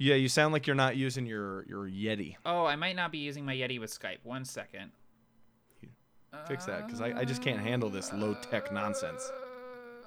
[0.00, 2.36] Yeah, you sound like you're not using your your Yeti.
[2.46, 4.18] Oh, I might not be using my Yeti with Skype.
[4.22, 4.92] One second.
[6.48, 9.30] Fix that, because I, I just can't handle this low tech nonsense.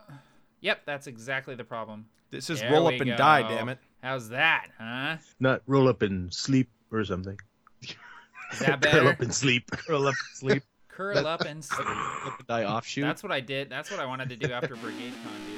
[0.09, 0.13] Uh,
[0.61, 2.05] yep, that's exactly the problem.
[2.31, 3.77] This is There roll up and die, damn it.
[4.01, 5.17] How's that, huh?
[5.39, 7.37] Not roll up and sleep or something.
[7.81, 9.69] Is that Curl up and sleep.
[9.87, 10.63] Roll up and sleep.
[10.87, 11.87] Curl up and sleep.
[11.87, 13.03] Up and die offshoot.
[13.03, 13.69] That's what I did.
[13.69, 15.52] That's what I wanted to do after Brigade Con,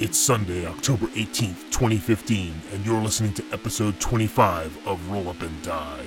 [0.00, 5.62] It's Sunday, October 18th, 2015, and you're listening to episode 25 of Roll Up and
[5.62, 6.02] Die.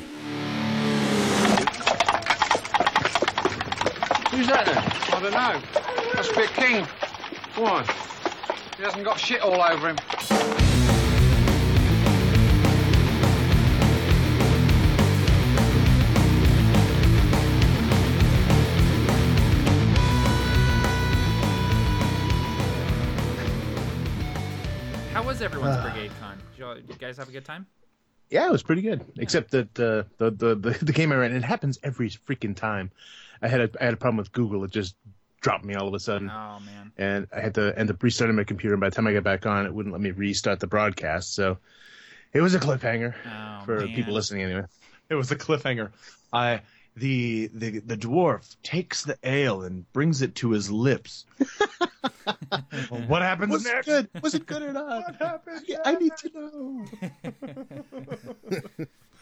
[4.31, 4.77] Who's that then?
[4.79, 5.61] I don't know.
[6.15, 6.87] Must be a king.
[7.53, 7.85] Why?
[8.77, 9.97] He hasn't got shit all over him.
[25.43, 26.37] How was everyone's Brigade Con?
[26.37, 27.67] Did you, all, did you guys have a good time?
[28.29, 29.03] Yeah, it was pretty good.
[29.17, 32.91] Except that uh, the, the the the game I ran, it happens every freaking time.
[33.41, 34.63] I had a I had a problem with Google.
[34.63, 34.95] It just
[35.41, 36.93] dropped me all of a sudden, Oh man.
[36.97, 38.73] and I had to end up restarting my computer.
[38.75, 41.35] And by the time I got back on, it wouldn't let me restart the broadcast.
[41.35, 41.57] So
[42.31, 43.93] it was a cliffhanger Oh, for man.
[43.93, 44.63] people listening anyway.
[45.09, 45.91] It was a cliffhanger.
[46.31, 46.61] I
[46.95, 51.25] the the the dwarf takes the ale and brings it to his lips.
[52.89, 53.87] Well, what happens Was next?
[53.87, 54.23] it good?
[54.23, 55.03] Was it good or not?
[55.05, 55.61] What happened?
[55.67, 56.85] Yeah, I need to know.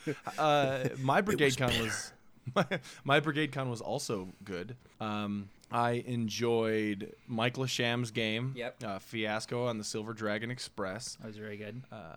[0.38, 2.12] uh, my brigade con was
[2.56, 2.66] my,
[3.04, 4.76] my brigade con was also good.
[5.00, 8.84] Um, I enjoyed Mike Lasham's game, Yep.
[8.84, 11.82] uh, Fiasco on the Silver Dragon Express, That was very good.
[11.94, 12.16] uh,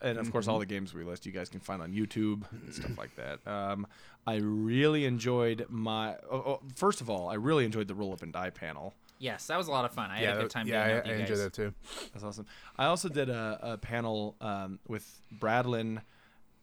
[0.00, 2.72] and of course all the games we list you guys can find on YouTube and
[2.72, 3.44] stuff like that.
[3.50, 3.88] Um,
[4.26, 6.16] I really enjoyed my.
[6.30, 8.94] Oh, oh, first of all, I really enjoyed the roll up and die panel.
[9.18, 10.10] Yes, that was a lot of fun.
[10.10, 11.72] I had a good time yeah, doing I, that I enjoyed that too.
[12.12, 12.46] That's awesome.
[12.76, 16.00] I also did a, a panel um, with Bradlin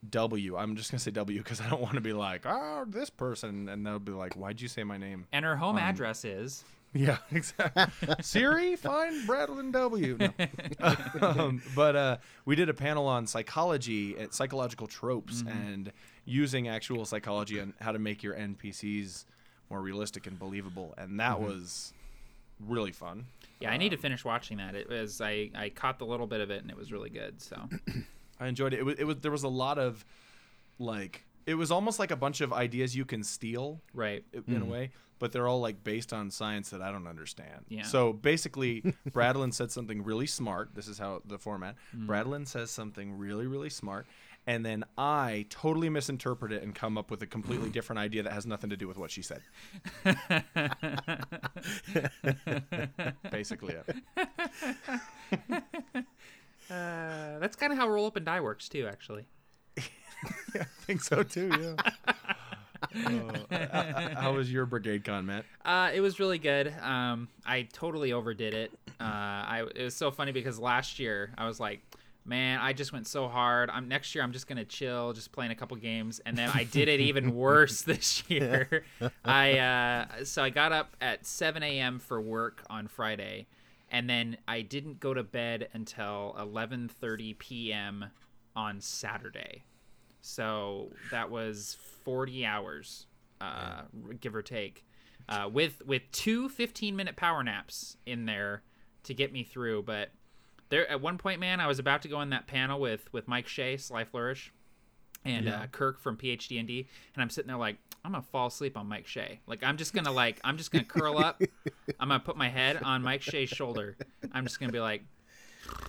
[0.10, 0.58] W.
[0.58, 3.70] I'm just gonna say W because I don't want to be like, oh, this person,
[3.70, 5.26] and they'll be like, why'd you say my name?
[5.32, 6.64] And her home address is.
[6.94, 8.16] Yeah, exactly.
[8.22, 10.18] Siri, find Bradlin W.
[10.20, 10.32] No.
[11.22, 15.92] um, but uh, we did a panel on psychology, uh, psychological tropes, and
[16.30, 19.26] using actual psychology and how to make your NPCs
[19.70, 21.46] more realistic and believable, and that mm-hmm.
[21.46, 21.94] was
[22.60, 23.26] really fun.
[23.60, 24.76] Yeah, I need to um, finish watching that.
[24.76, 27.42] It was I I caught the little bit of it and it was really good.
[27.42, 27.58] So
[28.40, 28.80] I enjoyed it.
[28.80, 30.06] It was, it was there was a lot of
[30.78, 34.24] like it was almost like a bunch of ideas you can steal right.
[34.34, 34.70] i- in a mm.
[34.70, 37.66] way, but they're all like based on science that I don't understand.
[37.68, 37.84] Yeah.
[37.84, 40.70] So basically, Bradlin said something really smart.
[40.74, 41.76] This is how the format.
[41.96, 42.08] Mm.
[42.08, 44.08] Bradlin says something really really smart.
[44.50, 48.34] And then I totally misinterpret it and come up with a completely different idea that
[48.34, 49.44] has nothing to do with what she said.
[53.32, 53.96] Basically, it.
[56.72, 59.26] Uh, that's kind of how roll up and die works too, actually.
[59.80, 61.50] I think so too.
[61.60, 61.74] Yeah.
[63.08, 65.46] Oh, uh, how was your brigade con, Matt?
[65.66, 66.72] Uh, it was really good.
[66.80, 68.72] Um, I totally overdid it.
[69.00, 71.82] Uh, I it was so funny because last year I was like,
[72.30, 73.70] man, I just went so hard.
[73.70, 76.64] I'm next year I'm just gonna chill, just playing a couple games, and then I
[76.64, 78.86] did it even worse this year.
[79.26, 82.00] I uh, so I got up at 7 a.m.
[82.00, 83.48] for work on Friday,
[83.90, 88.06] and then I didn't go to bed until 11:30 p.m.
[88.56, 89.64] on Saturday.
[90.22, 93.08] So that was 40 hours,
[93.42, 93.84] uh,
[94.20, 94.86] give or take,
[95.28, 98.62] uh, with with two 15 minute power naps in there
[99.04, 99.84] to get me through.
[99.84, 100.12] But
[100.70, 103.28] there, at one point, man, I was about to go in that panel with with
[103.28, 104.52] Mike Shea, Sly Flourish,
[105.26, 107.78] and uh, Kirk from PhD and D, and I'm sitting there like.
[108.06, 109.42] I'm gonna fall asleep on Mike Shea.
[109.46, 111.42] Like I'm just gonna like I'm just gonna curl up.
[112.00, 113.98] I'm gonna put my head on Mike Shea's shoulder.
[114.32, 115.04] I'm just gonna be like,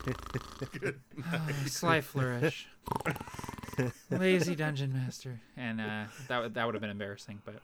[0.08, 2.66] "Oh, Sly Flourish,
[4.10, 7.40] lazy dungeon master, and uh, that would that would have been embarrassing.
[7.44, 7.62] But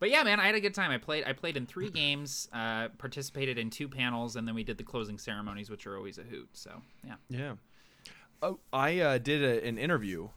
[0.00, 0.90] but yeah, man, I had a good time.
[0.90, 4.64] I played I played in three games, uh, participated in two panels, and then we
[4.64, 6.48] did the closing ceremonies, which are always a hoot.
[6.52, 7.54] So yeah, Yeah.
[8.40, 10.28] Oh, I uh, did a, an interview,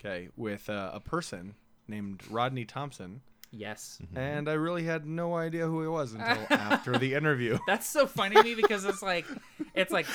[0.00, 1.54] okay, with uh, a person
[1.86, 3.20] named Rodney Thompson,
[3.50, 7.58] yes, and I really had no idea who he was until after the interview.
[7.66, 9.26] that's so funny to me because it's like
[9.74, 10.06] it's like.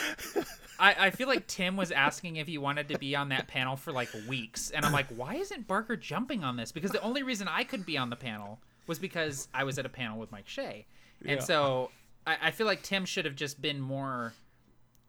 [0.79, 3.75] I, I feel like Tim was asking if he wanted to be on that panel
[3.75, 6.71] for like weeks, and I'm like, why isn't Barker jumping on this?
[6.71, 9.85] Because the only reason I couldn't be on the panel was because I was at
[9.85, 10.85] a panel with Mike Shea,
[11.21, 11.39] and Yeah.
[11.39, 11.91] so
[12.27, 14.33] I, I feel like Tim should have just been more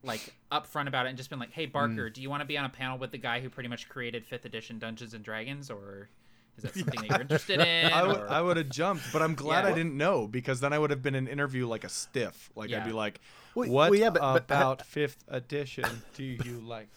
[0.05, 1.73] like upfront about it and just been like, "Hey mm.
[1.73, 3.89] Barker, do you want to be on a panel with the guy who pretty much
[3.89, 6.09] created fifth edition Dungeons and Dragons, or
[6.57, 9.23] is that something that you're interested in?" I would or- I would have jumped, but
[9.23, 9.71] I'm glad Yeah.
[9.71, 12.51] I didn't know because then I would have been an interview like a stiff.
[12.57, 13.21] Like I'd be like,
[13.55, 15.85] "What well, yeah, but- but- about fifth edition
[16.15, 16.89] do you like?"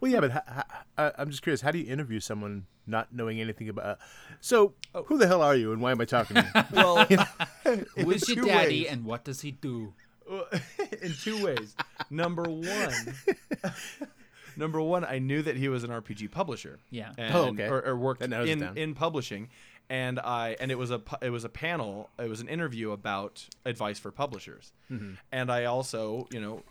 [0.00, 1.60] Well, yeah, but I'm just curious.
[1.60, 3.98] How do you interview someone not knowing anything about?
[4.40, 4.74] So,
[5.06, 6.62] who the hell are you, and why am I talking to you?
[6.72, 7.04] Well,
[7.96, 8.86] who's your daddy, ways.
[8.90, 9.94] and what does he do?
[11.02, 11.74] in two ways.
[12.10, 13.14] Number one,
[14.56, 16.78] number one, I knew that he was an RPG publisher.
[16.90, 17.12] Yeah.
[17.18, 17.68] And, Oh, okay.
[17.68, 19.48] Or, or worked That narrows it in in publishing,
[19.90, 22.08] and I and it was a it was a panel.
[22.18, 25.14] It was an interview about advice for publishers, Mm-hmm.
[25.32, 26.62] and I also you know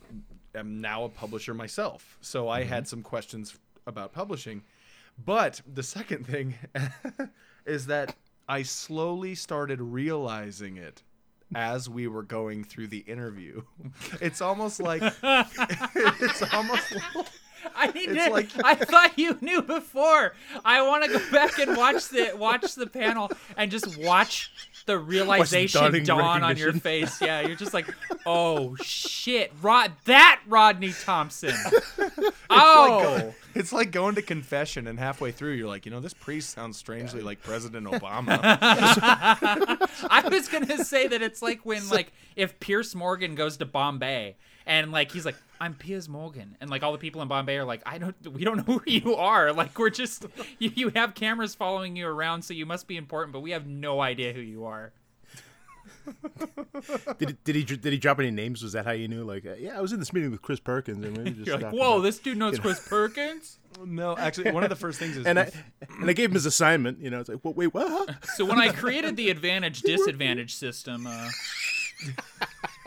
[0.56, 2.70] am now a publisher myself, so I Mm-hmm.
[2.70, 3.58] had some questions
[3.88, 4.64] about publishing.
[5.24, 6.56] But the second thing
[7.66, 8.16] is that
[8.48, 11.04] I slowly started realizing it
[11.54, 13.64] as we were going through the interview.
[14.22, 17.28] It's almost like it's almost like,
[17.76, 20.34] I need It's to, like- I thought you knew before.
[20.66, 24.52] I want to go back and watch the watch the panel and just watch
[24.86, 27.22] the realization dawn on your face.
[27.22, 27.88] Yeah, you're just like,
[28.26, 31.56] oh shit, Rod, that Rodney Thompson.
[32.50, 36.50] oh, it's like going to confession and halfway through you're like, you know, this priest
[36.52, 38.40] sounds strangely like President Obama.
[38.44, 44.36] I was gonna say that it's like when like if Piers Morgan goes to Bombay
[44.66, 47.64] and like he's like I'm Piers Morgan and like all the people in Bombay are
[47.64, 50.26] like I don't we don't know who you are like we're just
[50.58, 53.68] you, you have cameras following you around so you must be important but we have
[53.68, 54.92] no idea who you are.
[57.20, 58.64] did, did he did he drop any names?
[58.64, 59.24] Was that how you knew?
[59.24, 61.60] Like, yeah, I was in this meeting with Chris Perkins, and we were just You're
[61.60, 63.60] like whoa about-" this dude knows Chris Perkins.
[63.86, 65.52] no, actually one of the first things is And I
[66.00, 67.00] and I gave him his assignment.
[67.00, 68.26] You know, it's like, well, wait, what?
[68.36, 71.30] So when I created the advantage disadvantage system, uh,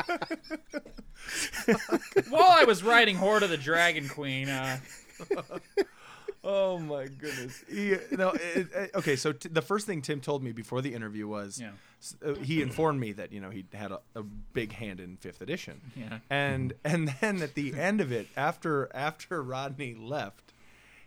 [2.28, 4.78] while I was writing Hoard of the Dragon Queen, uh,
[6.46, 7.64] Oh my goodness.
[7.70, 9.16] He, no, it, it- okay.
[9.16, 11.70] So t- the first thing Tim told me before the interview was, Yeah.
[12.22, 15.40] uh, he informed me that you know he had a, a big hand in fifth
[15.40, 15.80] edition.
[15.96, 16.18] Yeah.
[16.28, 20.52] And and then at the end of it, after after Rodney left,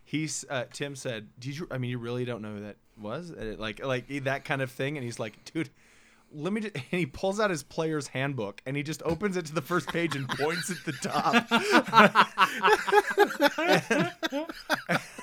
[0.04, 1.68] he's uh, Tim said, "Did you?
[1.70, 3.30] I mean, you really don't know who that was?
[3.32, 5.70] Uh, Like like that kind of thing." And he's like, "Dude."
[6.34, 6.62] Let me.
[6.62, 9.62] Just, and he pulls out his player's handbook and he just opens it to the
[9.62, 11.34] first page and points at the top.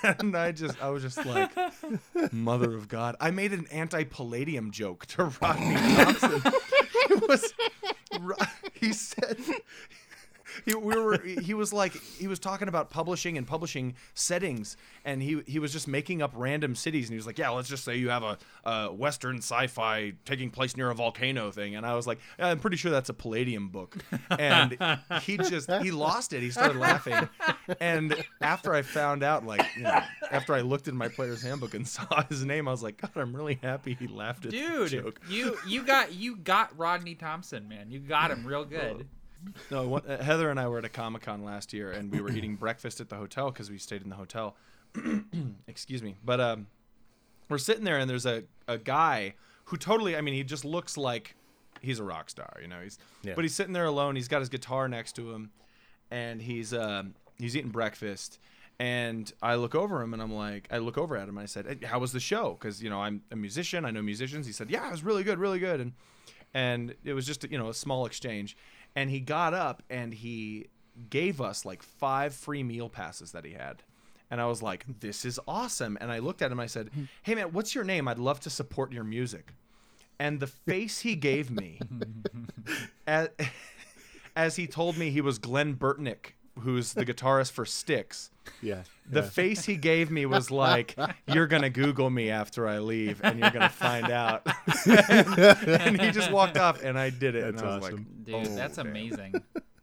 [0.20, 1.50] and I just, I was just like,
[2.32, 3.16] Mother of God.
[3.20, 6.42] I made an anti-palladium joke to Rodney Thompson.
[7.10, 7.52] it was,
[8.72, 9.38] he said,
[10.64, 15.22] he, we were, he was like, he was talking about publishing and publishing settings, and
[15.22, 17.84] he he was just making up random cities, and he was like, yeah, let's just
[17.84, 21.94] say you have a, a Western sci-fi taking place near a volcano thing, and I
[21.94, 23.96] was like, yeah, I'm pretty sure that's a Palladium book,
[24.30, 24.76] and
[25.22, 26.42] he just he lost it.
[26.42, 27.28] He started laughing,
[27.80, 30.00] and after I found out, like, you know,
[30.30, 33.10] after I looked in my player's handbook and saw his name, I was like, God,
[33.16, 35.20] I'm really happy he laughed at the dude, joke.
[35.28, 37.90] you you got you got Rodney Thompson, man.
[37.90, 39.06] You got him real good.
[39.70, 42.20] No, one, uh, Heather and I were at a Comic Con last year, and we
[42.20, 44.56] were eating breakfast at the hotel because we stayed in the hotel.
[45.66, 46.66] Excuse me, but um,
[47.48, 49.34] we're sitting there, and there's a, a guy
[49.66, 51.34] who totally, I mean, he just looks like
[51.80, 52.80] he's a rock star, you know.
[52.82, 53.34] He's, Yeah.
[53.34, 54.16] but he's sitting there alone.
[54.16, 55.50] He's got his guitar next to him,
[56.10, 58.38] and he's um, he's eating breakfast.
[58.80, 61.46] And I look over him, and I'm like, I look over at him, and I
[61.46, 64.46] said, hey, "How was the show?" Because you know I'm a musician, I know musicians.
[64.46, 65.92] He said, "Yeah, it was really good, really good." And
[66.52, 68.56] and it was just you know a small exchange
[68.94, 70.68] and he got up and he
[71.10, 73.82] gave us like five free meal passes that he had.
[74.30, 75.98] And i was like this is awesome.
[76.00, 77.04] And i looked at him and i said hmm.
[77.22, 78.08] hey man what's your name?
[78.08, 79.52] I'd love to support your music.
[80.18, 81.80] And the face he gave me
[83.06, 83.28] as,
[84.36, 88.30] as he told me he was Glen Burtnik who's the guitarist for Styx
[88.62, 88.82] Yeah.
[89.08, 89.28] the yeah.
[89.28, 90.96] face he gave me was like,
[91.26, 94.46] "You're gonna Google me after I leave, and you're gonna find out."
[94.86, 97.44] and, and he just walked off, and I did it.
[97.44, 97.96] That's and I was awesome.
[97.96, 99.34] like, Dude, "Oh, that's damn." amazing.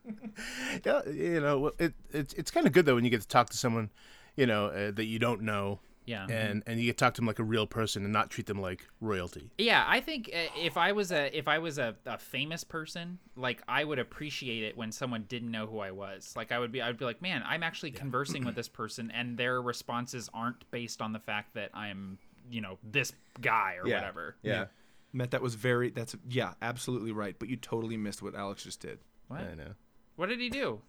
[0.85, 3.27] yeah, you know, well, it, it it's kind of good though when you get to
[3.27, 3.89] talk to someone,
[4.35, 5.79] you know, uh, that you don't know,
[6.11, 6.27] Yeah.
[6.29, 8.45] and and you get to talk to them like a real person and not treat
[8.47, 9.51] them like royalty.
[9.57, 13.17] Yeah, I think uh, if I was a if I was a, a famous person,
[13.35, 16.33] like I would appreciate it when someone didn't know who I was.
[16.35, 19.09] Like I would be I would be like, "Man, I'm actually conversing with this person
[19.11, 22.17] and their responses aren't based on the fact that I'm,
[22.49, 23.95] you know, this guy or Yeah.
[23.99, 24.65] whatever." Yeah.
[25.13, 25.89] Matt, that was very.
[25.89, 27.35] That's yeah, absolutely right.
[27.37, 28.99] But you totally missed what Alex just did.
[29.27, 29.41] What?
[29.41, 29.73] I know.
[30.15, 30.81] What did he do?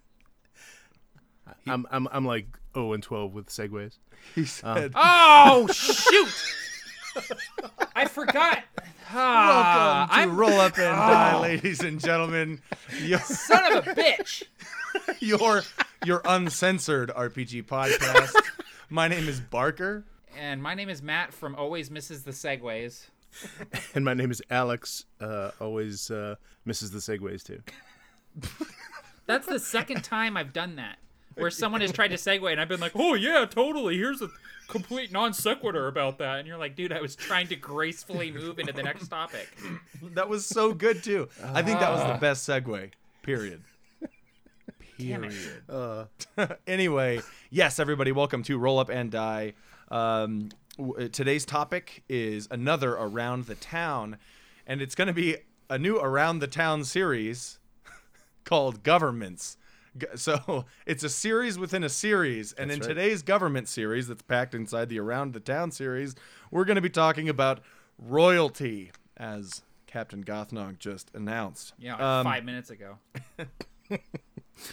[1.66, 3.99] I'm I'm I'm like 0 and 12 with segues.
[4.34, 6.28] He said, Oh, shoot.
[7.94, 8.62] I forgot.
[9.14, 12.61] Ah, "Welcome to I'm Roll Up and Die, ladies and gentlemen.
[13.02, 14.44] Your son of a bitch.
[15.20, 15.62] your
[16.04, 18.34] your uncensored RPG podcast.
[18.88, 20.04] My name is Barker.
[20.38, 23.08] And my name is Matt from Always Misses the Segues.
[23.94, 25.04] And my name is Alex.
[25.20, 27.61] Uh, always uh, misses the segues too.
[29.26, 30.96] That's the second time I've done that.
[31.35, 33.97] Where someone has tried to segue and I've been like, "Oh yeah, totally.
[33.97, 34.29] Here's a
[34.69, 38.59] complete non sequitur about that," and you're like, "Dude, I was trying to gracefully move
[38.59, 39.49] into the next topic."
[40.15, 41.29] That was so good too.
[41.43, 42.19] I think that was the ah.
[42.19, 42.91] best segue.
[43.23, 43.62] Period.
[44.99, 45.62] Period.
[45.69, 46.05] Uh,
[46.67, 47.21] anyway,
[47.51, 49.55] yes, everybody, welcome to Roll Up and Die.
[49.91, 54.19] Um, w- uh, today's topic is another around the town,
[54.67, 55.37] and it's going to be
[55.71, 57.59] a new around the town series
[58.45, 59.57] called Governments.
[59.99, 62.88] G- So it's a series within a series, and in right.
[62.88, 66.14] today's government series that's packed inside the Around the Town series,
[66.50, 67.61] we're going to be talking about
[67.99, 71.75] royalty, as Captain Gothnog just announced.
[71.78, 72.99] Yeah, like Um, five minutes ago.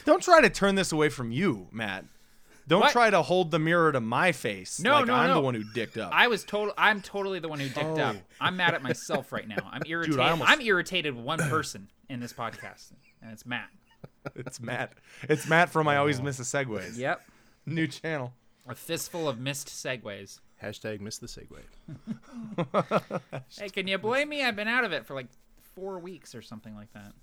[0.05, 2.05] Don't try to turn this away from you, Matt.
[2.67, 2.91] Don't What?
[2.91, 4.79] try to hold the mirror to my face.
[4.79, 5.33] No, like no, I'm no.
[5.35, 6.11] the one who dicked up.
[6.13, 6.73] I was total.
[6.77, 8.15] I'm totally the one who dicked up.
[8.15, 8.21] Oh.
[8.39, 9.67] I'm mad at myself right now.
[9.71, 10.19] I'm irritated.
[10.19, 12.91] almost- I'm irritated with one person in this podcast,
[13.23, 13.69] and it's Matt.
[14.35, 14.93] It's Matt.
[15.23, 16.97] It's Matt from I Always Miss the Segues.
[16.97, 17.21] Yep.
[17.65, 18.33] New channel.
[18.67, 20.39] A fistful of missed segues.
[20.61, 21.61] Hashtag miss the segue.
[23.57, 24.43] Hey, can you blame me?
[24.43, 25.27] I've been out of it for like
[25.75, 27.13] four weeks or something like that.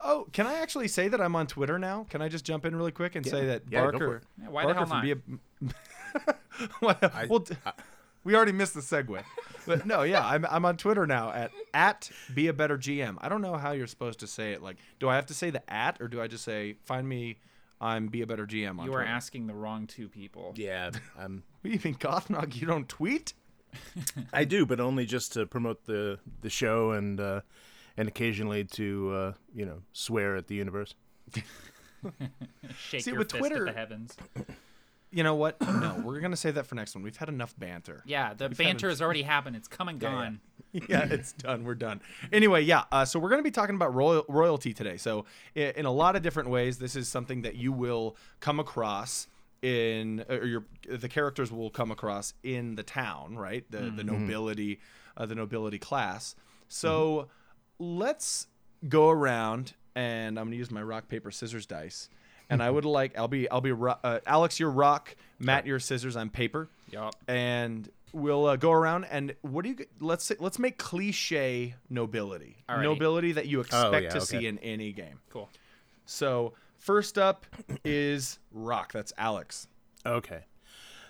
[0.00, 2.06] Oh, can I actually say that I'm on Twitter now?
[2.10, 4.16] Can I just jump in really quick and say that Yeah, go for Barker?
[4.16, 4.22] it.
[4.42, 5.02] Yeah, why the Barker hell from not?
[5.02, 6.34] Be a,
[6.82, 7.56] well, well, d-
[8.24, 9.22] we already missed the segue,
[9.66, 13.16] but no, yeah, I'm I'm on Twitter now at at be a better GM.
[13.20, 14.62] I don't know how you're supposed to say it.
[14.62, 17.38] Like, do I have to say the at or do I just say find me?
[17.80, 18.90] I'm be a better GM on Twitter?
[18.90, 19.10] You are Twitter.
[19.12, 20.52] asking the wrong two people.
[20.56, 22.54] Yeah, um, What do you mean, Gothnog?
[22.60, 23.34] You don't tweet?
[24.32, 27.40] I do, but only just to promote the the show and uh,
[27.96, 30.94] and occasionally to uh, you know swear at the universe.
[32.78, 34.16] Shake See, your with fist Twitter- at the heavens.
[35.12, 35.60] You know what?
[35.60, 37.04] No, we're gonna save that for next one.
[37.04, 38.02] We've had enough banter.
[38.06, 39.56] Yeah, the We've banter a- has already happened.
[39.56, 40.40] It's come and gone.
[40.72, 41.64] yeah, it's done.
[41.64, 42.00] We're done.
[42.32, 42.84] Anyway, yeah.
[42.90, 44.96] Uh, so we're going to be talking about royal, royalty today.
[44.96, 49.28] So in a lot of different ways, this is something that you will come across
[49.60, 53.70] in, or your the characters will come across in the town, right?
[53.70, 54.80] The the nobility,
[55.16, 56.34] uh, the nobility class.
[56.68, 57.28] So
[57.78, 58.46] let's
[58.88, 62.08] go around, and I'm going to use my rock paper scissors dice.
[62.52, 65.80] And I would like I'll be I'll be ro- uh, Alex your rock, Matt your
[65.80, 67.14] scissors, I'm paper Yup.
[67.26, 72.56] and we'll uh, go around and what do you let's say, let's make cliche nobility
[72.68, 72.82] Alrighty.
[72.82, 75.48] nobility that you expect yeah, to see in any game Cool.
[76.04, 77.46] so first up
[77.86, 79.66] is rock that's alex
[80.04, 80.40] Okay,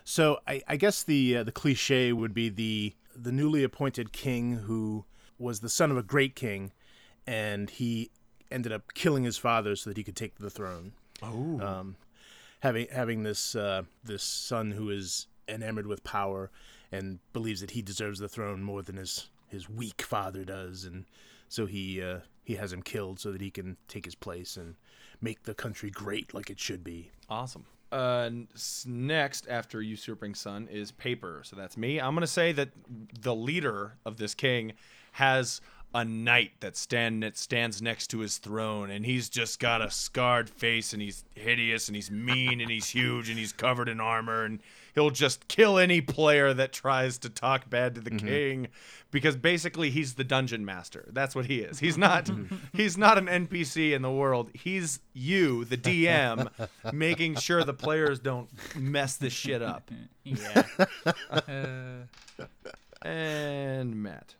[0.04, 4.52] so I, I guess the uh, the cliche would be the the newly appointed king
[4.66, 5.04] who
[5.38, 6.70] was the son of a great king,
[7.26, 8.10] and he
[8.50, 10.92] ended up killing his father so that he could take the throne.
[11.22, 11.96] Oh um,
[12.60, 16.50] having having this uh, this son who is enamored with power
[16.90, 21.04] and believes that he deserves the throne more than his his weak father does, and
[21.48, 24.74] so he uh, he has him killed so that he can take his place and
[25.20, 27.10] make the country great like it should be.
[27.28, 27.64] awesome.
[27.92, 28.30] Uh,
[28.86, 31.42] next after usurping son is paper.
[31.44, 32.00] So that's me.
[32.00, 32.70] I'm going to say that
[33.20, 34.72] the leader of this king
[35.12, 35.60] has
[35.94, 39.90] a knight that stand that stands next to his throne and he's just got a
[39.90, 44.00] scarred face and he's hideous and he's mean and he's huge and he's covered in
[44.00, 44.60] armor and
[44.94, 48.26] he'll just kill any player that tries to talk bad to the mm-hmm.
[48.26, 48.68] king
[49.10, 51.08] because basically he's the dungeon master.
[51.12, 51.78] That's what he is.
[51.78, 52.30] He's not
[52.72, 54.50] he's not an npc in the world.
[54.54, 56.48] He's you the dm
[56.92, 59.90] making sure the players don't mess this shit up.
[60.24, 60.62] Yeah.
[61.30, 62.46] Uh,
[63.04, 64.36] and matt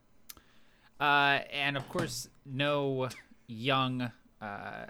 [1.03, 3.09] Uh, and of course, no
[3.49, 4.87] young, uh, uh,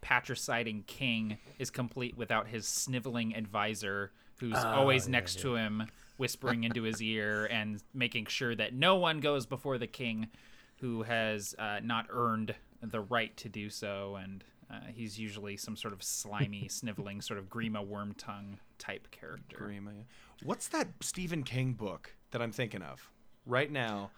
[0.00, 6.84] patriciding king is complete without his sniveling advisor, who's always next to him, whispering into
[6.84, 10.28] his ear and making sure that no one goes before the king,
[10.76, 14.14] who has uh, not earned the right to do so.
[14.22, 19.56] And uh, he's usually some sort of slimy, sniveling, sort of Grima Wormtongue type character.
[19.60, 20.04] Grima.
[20.44, 23.10] What's that Stephen King book that I'm thinking of
[23.44, 24.12] right now?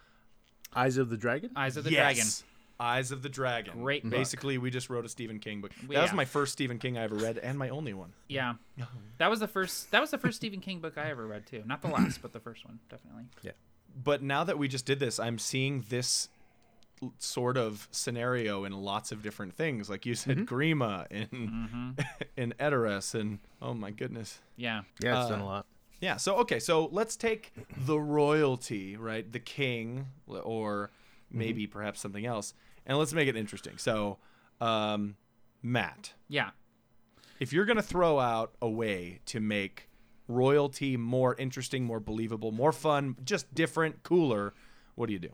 [0.73, 1.51] Eyes of the Dragon.
[1.55, 2.15] Eyes of the yes.
[2.15, 2.31] Dragon.
[2.77, 3.79] Eyes of the Dragon.
[3.81, 4.11] Great book.
[4.11, 5.71] Basically, we just wrote a Stephen King book.
[5.83, 6.01] That Yeah.
[6.01, 8.11] was my first Stephen King I ever read, and my only one.
[8.27, 8.55] Yeah,
[9.17, 9.91] that was the first.
[9.91, 11.63] That was the first Stephen King book I ever read too.
[11.65, 13.23] Not the last, but the first one, definitely.
[13.43, 13.51] Yeah.
[14.03, 16.27] But now that we just did this, I'm seeing this
[17.17, 19.89] sort of scenario in lots of different things.
[19.89, 21.95] Like you said, Grima in
[22.37, 24.39] in Edoras, and oh my goodness.
[24.57, 25.65] Yeah, yeah, it's uh, done a lot.
[26.05, 26.17] Yeah.
[26.17, 26.59] So okay.
[26.59, 29.29] So let's take the royalty, right?
[29.29, 30.91] The king, or
[31.31, 32.53] maybe perhaps something else,
[32.85, 33.79] and let's make it interesting.
[33.79, 34.19] So,
[34.61, 35.15] um,
[35.63, 36.51] Matt, yeah.
[37.39, 39.89] if you're gonna throw out a way to make
[40.27, 44.53] royalty more interesting, more believable, more fun, just different, cooler,
[44.93, 45.31] what do you do?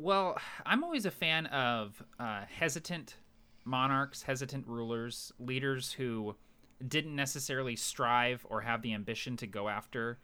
[0.00, 3.14] Well, I'm always a fan of uh, hesitant
[3.64, 6.34] monarchs, hesitant rulers, leaders who
[6.86, 10.18] didn't necessarily strive or have the ambition to go after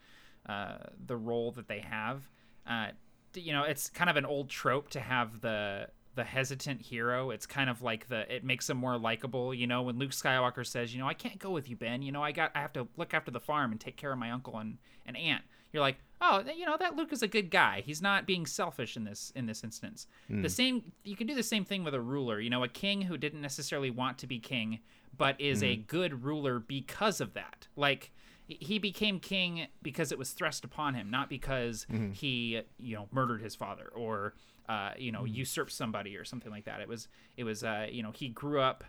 [0.49, 2.29] uh, the role that they have.
[2.67, 2.89] Uh,
[3.35, 7.31] you know, it's kind of an old trope to have the the hesitant hero.
[7.31, 9.55] It's kind of like the it makes them more likable.
[9.55, 12.03] You know, when Luke Skywalker says, "You know, I can't go with you, Ben.
[12.03, 14.19] You know, I got I have to look after the farm and take care of
[14.19, 15.43] my uncle and and aunt."
[15.73, 17.81] You're like, "Oh, you know, that Luke is a good guy.
[17.81, 20.07] He's not being selfish in this in this instance."
[20.43, 22.41] The same you can do the same thing with a ruler.
[22.41, 24.81] You know, a king who didn't necessarily want to be king,
[25.16, 27.69] but is a good ruler because of that.
[27.76, 28.11] Like
[28.47, 33.40] he became king because it was thrust upon him, not because he, you know, murdered
[33.40, 34.35] his father or,
[34.69, 36.81] uh, you know, usurped somebody or something like that.
[36.81, 38.85] It was, it was, uh, you know, he grew up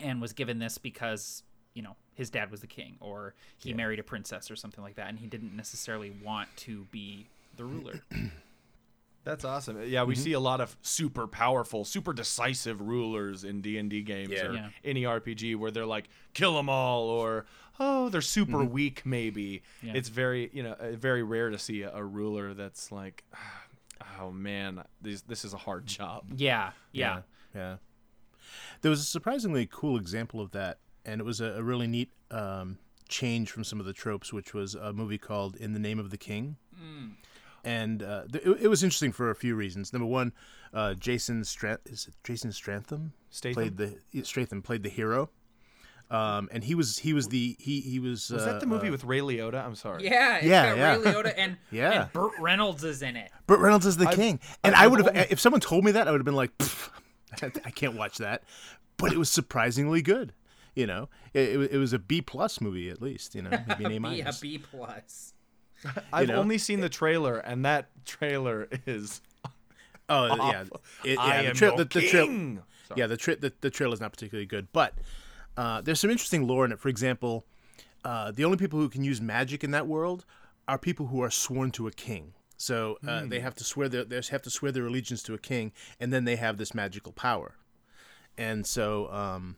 [0.00, 1.42] and was given this because,
[1.74, 4.96] you know, his dad was the king or he married a princess or something like
[4.96, 8.00] that, and he didn't necessarily want to be the ruler.
[9.22, 9.82] That's awesome.
[9.86, 14.00] Yeah, we see a lot of super powerful, super decisive rulers in D and D
[14.02, 14.46] games Yeah.
[14.46, 14.68] or Yeah.
[14.84, 17.44] any RPG where they're like kill them all or
[17.78, 19.62] oh they're super weak maybe.
[19.82, 19.92] Yeah.
[19.94, 23.24] It's very you know uh, very rare to see a, a ruler that's like
[24.20, 26.24] oh man this this is a hard job.
[26.36, 27.22] yeah, yeah,
[27.54, 27.76] yeah.
[28.80, 32.10] There was a surprisingly cool example of that, and it was a, a really neat
[32.30, 35.98] um, change from some of the tropes, which was a movie called "In the Name
[35.98, 36.56] of the King."
[37.64, 39.92] And uh, th- it, it was interesting for a few reasons.
[39.92, 40.32] Number one,
[40.72, 43.54] uh, Jason Strat- is it Jason Stratham Statham?
[43.54, 45.30] played the Stratham played the hero,
[46.10, 48.88] um, and he was he was the he he was Was uh, that the movie
[48.88, 49.64] uh, with Ray Liotta?
[49.64, 50.04] I'm sorry.
[50.04, 50.36] yeah.
[50.36, 50.96] It's Yeah, got yeah.
[50.96, 52.02] Ray Liotta and Yeah.
[52.04, 53.30] and Burt Reynolds is in it.
[53.46, 56.08] Burt Reynolds is the king, and I've I would have if someone told me that
[56.08, 56.52] I would have been like,
[57.42, 58.42] I can't watch that,
[58.96, 60.32] but it was surprisingly good.
[60.74, 63.34] You know, it, it, it was a B plus movie at least.
[63.34, 64.40] You know, maybe an A B, a minus.
[64.40, 65.34] B plus.
[66.12, 66.36] I've know?
[66.36, 69.20] only seen the trailer and that trailer is
[70.10, 70.64] Oh yeah,
[71.04, 71.20] it, yeah.
[71.20, 72.62] I the your the, the trail- king.
[72.96, 74.94] yeah, the the, the trail is not particularly good, but
[75.56, 76.80] uh, there's some interesting lore in it.
[76.80, 77.46] For example,
[78.04, 80.24] uh, the only people who can use magic in that world
[80.66, 82.34] are people who are sworn to a king.
[82.56, 85.38] So uh, they have to swear their they have to swear their allegiance to a
[85.38, 87.54] king, and then they have this magical power.
[88.36, 89.56] And so, um,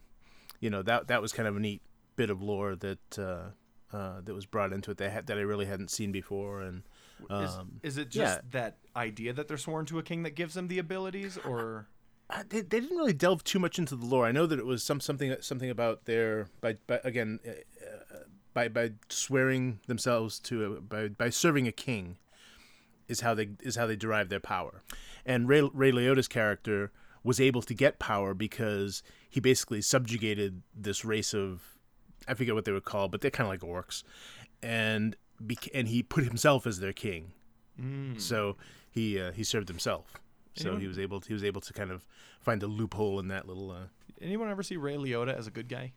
[0.61, 1.82] you know that that was kind of a neat
[2.14, 3.18] bit of lore that
[3.92, 6.62] uh, that was brought into it that I had, that I really hadn't seen before.
[6.62, 6.83] And
[7.31, 8.40] Is, um, is it just yeah.
[8.50, 11.87] that idea that they're sworn to a king that gives them the abilities, or
[12.31, 14.26] Uh, they, they didn't really delve too much into the lore.
[14.26, 18.18] I know that it was some something something about their by, by again uh, uh,
[18.55, 22.16] by by swearing themselves to a, by by serving a king
[23.09, 24.83] is how they is how they derive their power.
[25.26, 26.90] And Ray Ray Liotta's character
[27.22, 31.71] was able to get power because he basically subjugated this race of
[32.28, 34.02] I forget what they were called, but they're kind of like orcs,
[34.62, 37.32] and bec- and he put himself as their king.
[38.18, 38.56] So
[38.90, 40.14] he uh, he served himself.
[40.54, 42.06] So he was able to, he was able to kind of
[42.40, 43.70] find a loophole in that little.
[43.72, 43.87] Uh,
[44.20, 45.92] anyone ever see Ray Liotta as a good guy?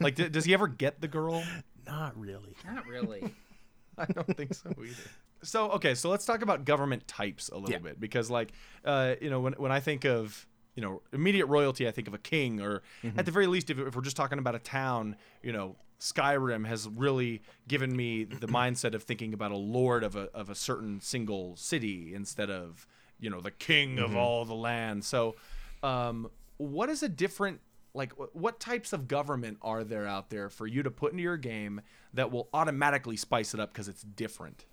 [0.00, 1.42] like, d- does he ever get the girl?
[1.86, 2.54] not really.
[2.64, 3.34] Not really.
[3.98, 4.94] I don't think so either.
[5.42, 7.78] So okay, so let's talk about government types a little Yeah.
[7.78, 8.52] bit because, like,
[8.84, 10.46] uh, you know, when when I think of
[10.78, 13.18] you know immediate royalty, I think of a king, or Mm-hmm.
[13.18, 16.64] at the very least, if, if we're just talking about a town, you know, Skyrim
[16.68, 20.54] has really given me the mindset of thinking about a lord of a of a
[20.54, 22.86] certain single city instead of
[23.18, 24.18] you know the king of Mm-hmm.
[24.18, 25.04] all the land.
[25.04, 25.34] So,
[25.82, 27.60] um, what is a different
[27.94, 28.12] like
[28.44, 31.80] what types of government are there out there for you to put into your game
[32.14, 34.66] that will automatically spice it up because it's different?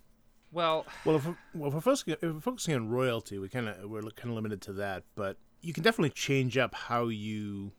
[0.52, 3.68] Well, Well, if we're, well, if we're, focusing, if we're focusing on royalty, we kind
[3.68, 5.04] of we're kind of limited to that.
[5.16, 7.72] But you can definitely change up how you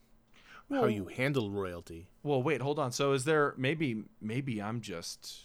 [0.69, 2.09] how you handle royalty.
[2.25, 2.91] Well, wait, hold on.
[2.91, 5.45] So is there maybe maybe I'm just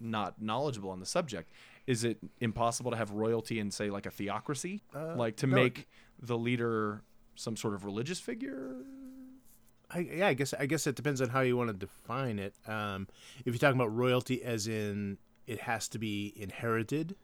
[0.00, 1.52] not knowledgeable on the subject.
[1.86, 4.82] Is it impossible to have royalty in say like a theocracy?
[5.16, 5.88] like to no, make
[6.20, 7.02] the leader
[7.34, 8.76] some sort of religious figure?
[9.90, 12.54] I, yeah, I guess I guess it depends on how you want to define it.
[12.66, 13.08] Um,
[13.40, 17.16] if you're talking about royalty, as in it has to be inherited,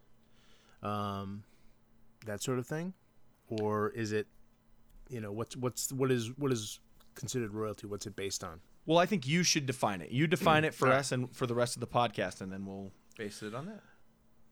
[0.82, 1.44] um,
[2.26, 2.92] that sort of thing,
[3.48, 4.26] or is it,
[5.08, 6.80] you know, what's what's what is what is
[7.14, 7.86] considered royalty?
[7.86, 8.60] What's it based on?
[8.86, 10.10] Well, I think you should define it.
[10.10, 11.00] You define it for Alright.
[11.00, 13.80] us and for the rest of the podcast and then we'll base it on that.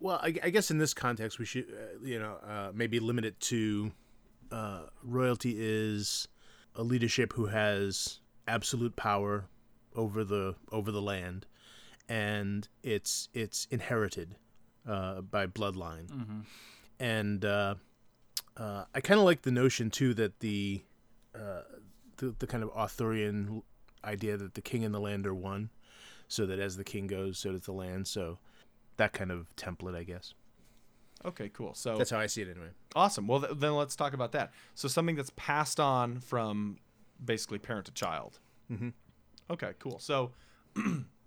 [0.00, 3.24] Well, I, I guess in this context, we should, uh, you know, uh, maybe limit
[3.24, 3.92] it to
[4.50, 6.26] uh, royalty is
[6.74, 9.46] a leadership who has absolute power
[9.94, 11.46] over the over the land,
[12.08, 14.34] and it's it's inherited
[14.88, 16.44] uh, by bloodline,
[16.98, 17.44] and
[18.56, 20.82] uh, I kind of like the notion too that the,
[21.34, 21.62] uh,
[22.18, 23.62] the the kind of Arthurian
[24.04, 25.70] idea that the king and the land are one,
[26.28, 28.06] so that as the king goes, so does the land.
[28.06, 28.38] So
[28.96, 30.34] that kind of template, I guess.
[31.24, 31.74] Okay, cool.
[31.74, 32.70] So That's how I see it anyway.
[32.96, 33.26] Awesome.
[33.28, 34.52] Well, th- then let's talk about that.
[34.74, 36.78] So something that's passed on from
[37.24, 38.40] basically parent to child.
[38.70, 38.88] Mm-hmm.
[39.50, 39.98] Okay, cool.
[39.98, 40.32] So,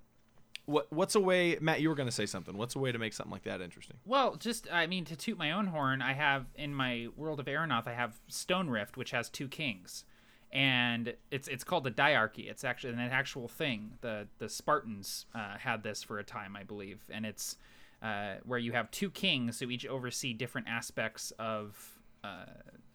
[0.66, 1.82] what what's a way, Matt?
[1.82, 2.58] You were going to say something.
[2.58, 3.98] What's a way to make something like that interesting?
[4.06, 7.48] Well, just I mean to toot my own horn, I have in my world of
[7.48, 10.06] Aeronaut, I have Stone Rift, which has two kings,
[10.52, 12.50] and it's it's called the diarchy.
[12.50, 13.94] It's actually an actual thing.
[14.02, 17.58] The the Spartans uh, had this for a time, I believe, and it's
[18.02, 21.95] uh, where you have two kings who each oversee different aspects of
[22.26, 22.46] uh,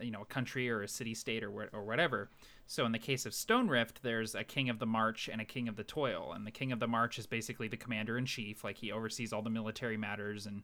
[0.00, 2.30] you know a country or a city state or or whatever.
[2.66, 5.44] So in the case of Stone Rift, there's a king of the march and a
[5.44, 8.26] king of the toil, and the king of the march is basically the commander in
[8.26, 10.62] chief, like he oversees all the military matters and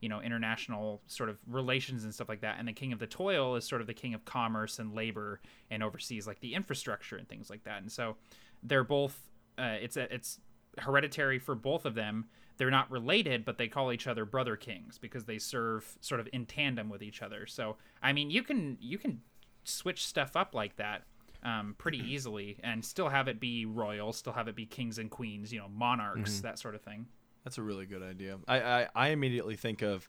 [0.00, 2.56] you know international sort of relations and stuff like that.
[2.58, 5.40] And the king of the toil is sort of the king of commerce and labor
[5.70, 7.82] and oversees like the infrastructure and things like that.
[7.82, 8.16] And so
[8.62, 9.18] they're both
[9.58, 10.38] uh, it's a, it's
[10.78, 12.26] hereditary for both of them.
[12.58, 16.28] They're not related, but they call each other brother kings because they serve sort of
[16.32, 17.46] in tandem with each other.
[17.46, 19.22] So I mean, you can you can
[19.64, 21.04] switch stuff up like that
[21.42, 25.10] um, pretty easily and still have it be royal, still have it be kings and
[25.10, 27.06] queens, you know, monarchs, that sort of thing.
[27.44, 28.38] That's a really good idea.
[28.46, 30.08] I, I, I immediately think of,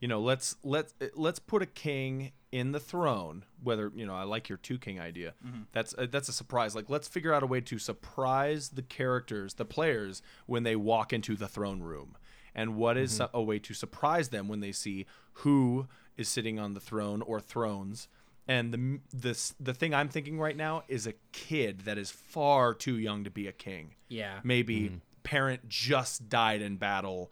[0.00, 3.44] you know, let's let's let's put a king in the throne.
[3.62, 5.34] Whether you know, I like your two king idea.
[5.46, 5.62] Mm-hmm.
[5.72, 6.74] That's a, that's a surprise.
[6.74, 11.12] Like let's figure out a way to surprise the characters, the players, when they walk
[11.12, 12.16] into the throne room.
[12.54, 13.36] And what is mm-hmm.
[13.36, 15.86] a way to surprise them when they see who
[16.16, 18.08] is sitting on the throne or thrones?
[18.48, 22.74] And the the the thing I'm thinking right now is a kid that is far
[22.74, 24.40] too young to be a king Yeah.
[24.42, 24.96] maybe mm-hmm.
[25.22, 27.30] parent just died in battle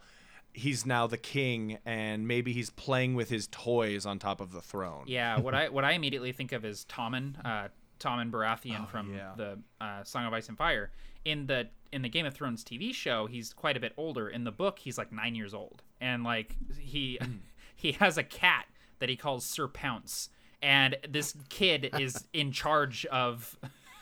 [0.59, 4.61] he's now the king and maybe he's playing with his toys on top of the
[4.61, 7.69] throne Yeah, what I what I immediately think of is Tommen, uh,
[8.01, 9.33] Tommen Baratheon from yeah.
[9.37, 10.91] the uh, Song of Ice and Fire.
[11.25, 14.29] In the in the Game of Thrones TV show, he's quite a bit older.
[14.29, 17.19] In the book, he's like nine years old, and like he
[17.77, 18.67] he has a cat
[18.99, 20.29] that he calls Sir Pounce,
[20.61, 23.57] and this kid is in charge of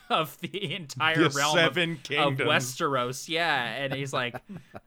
[0.09, 2.49] of the entire The realm of- seven of, kingdoms.
[2.49, 3.27] Westeros.
[3.37, 4.35] Yeah, and he's like,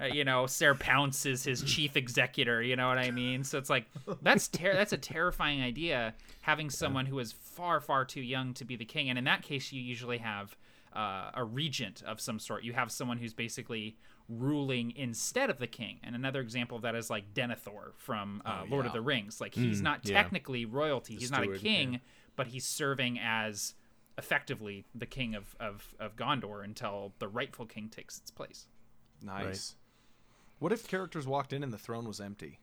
[0.00, 2.62] uh, you know, Sir Pounce is his chief executor.
[2.62, 3.44] You know what I mean?
[3.44, 3.87] So it's like
[4.22, 6.14] that's ter- that's a terrifying idea.
[6.42, 9.42] Having someone who is far far too young to be the king, and in that
[9.42, 10.56] case, you usually have
[10.94, 12.64] uh, a regent of some sort.
[12.64, 13.96] You have someone who's basically
[14.28, 15.98] ruling instead of the king.
[16.02, 19.40] And another example of that is like Denethor from uh, Lord of the Rings.
[19.40, 20.14] Like he's not yeah.
[20.14, 21.16] technically royalty.
[21.16, 22.00] he's not a steward, king,
[22.37, 23.74] but he's serving as
[24.18, 28.66] effectively the king of, of, of Gondor until the rightful king takes its place.
[29.22, 29.74] nice
[30.58, 32.58] what if characters walked in and the throne was empty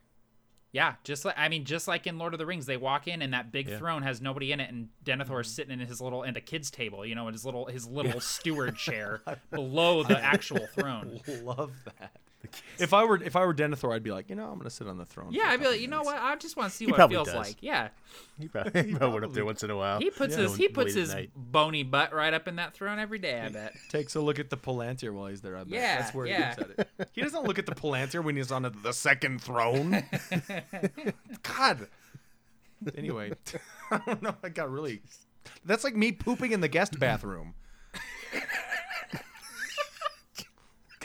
[0.71, 3.21] Yeah, just like I mean, just like in Lord of the Rings, they walk in
[3.21, 3.77] and that big Yeah.
[3.79, 5.55] throne has nobody in it, and Denethor's mm-hmm.
[5.55, 8.19] sitting in his little and a kid's table, you know, in his little his little
[8.19, 11.21] steward chair below the actual throne.
[11.41, 12.11] love that
[12.79, 14.87] if i were if i were denethor i'd be like you know i'm gonna sit
[14.87, 16.21] on the throne Yeah, for a I'd be like, you know minutes." what?
[16.21, 17.35] I just want to see what it feels does.
[17.35, 17.55] like.
[17.61, 17.89] Yeah,
[18.39, 19.99] He probably, he probably went up there once in a while.
[19.99, 20.43] he puts Yeah.
[20.43, 21.31] his he puts his night.
[21.35, 23.41] bony butt right up in that throne every day.
[23.41, 23.73] I bet.
[23.89, 25.69] takes a look at the palantir while he's there I bet.
[25.73, 26.53] Yeah, that's where yeah.
[26.55, 29.41] he looks at it he doesn't look at the palantir when he's on the second
[29.41, 30.03] throne
[31.43, 31.87] god
[32.95, 33.31] anyway
[33.91, 35.01] i don't know i got really
[35.65, 37.55] that's like me pooping in the guest bathroom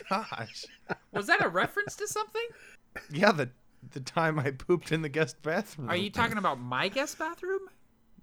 [0.09, 0.65] gosh
[1.12, 2.47] Was that a reference to something?
[3.11, 3.51] yeah the
[3.93, 7.61] the time i pooped in the guest bathroom Are you talking about my guest bathroom?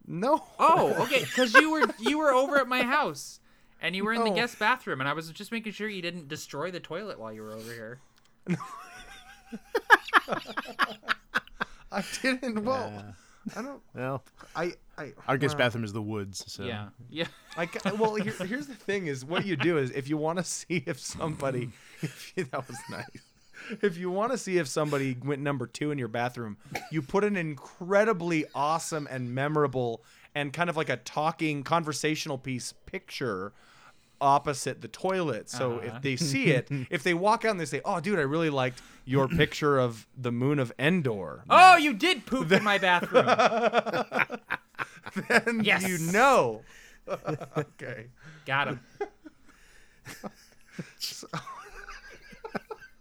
[0.08, 3.39] no Oh, okay, because you were you were over at my house,
[3.82, 6.28] and you were in the guest bathroom, and I was just making sure you didn't
[6.28, 8.00] destroy the toilet while you were over here.
[11.92, 13.15] i didn't well
[13.56, 14.24] i don't Well,
[14.56, 16.44] i i our guest well, bathroom is the woods.
[16.48, 17.28] So Yeah, yeah.
[17.58, 20.18] I ca- uh, well, here, here's the thing: is what you do is if you
[20.18, 21.70] want to see if somebody,
[22.02, 23.06] if you, that was nice.
[23.82, 26.58] If you want to see if somebody went number two in your bathroom,
[26.92, 32.74] you put an incredibly awesome and memorable and kind of like a talking conversational piece
[32.86, 33.54] picture
[34.21, 35.49] opposite the toilet.
[35.49, 35.95] So Uh-huh.
[35.95, 38.49] if they see it, if they walk out and they say, "Oh, dude, I really
[38.49, 43.25] liked your picture of the moon of Endor," Oh, you did poop in my bathroom.
[45.29, 45.88] then Yes.
[45.88, 46.62] you know.
[47.58, 48.08] okay.
[48.45, 48.79] Got him.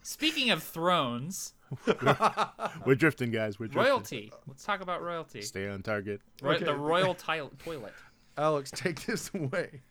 [0.02, 1.52] Speaking of thrones,
[2.86, 3.58] we're drifting, guys.
[3.58, 3.82] We're drifting.
[3.92, 4.32] royalty.
[4.46, 5.42] Let's talk about royalty.
[5.42, 6.20] Stay on target.
[6.42, 6.64] Roy- Okay.
[6.64, 7.92] The royal tile- toilet.
[8.36, 9.82] Alex, take this away.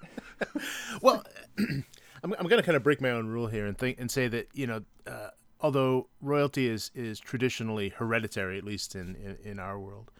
[1.00, 1.24] Well,
[1.58, 1.84] I'm,
[2.24, 4.48] I'm going to kind of break my own rule here and think and say that
[4.52, 5.28] you know, uh,
[5.60, 10.10] although royalty is is traditionally hereditary, at least in in, in our world,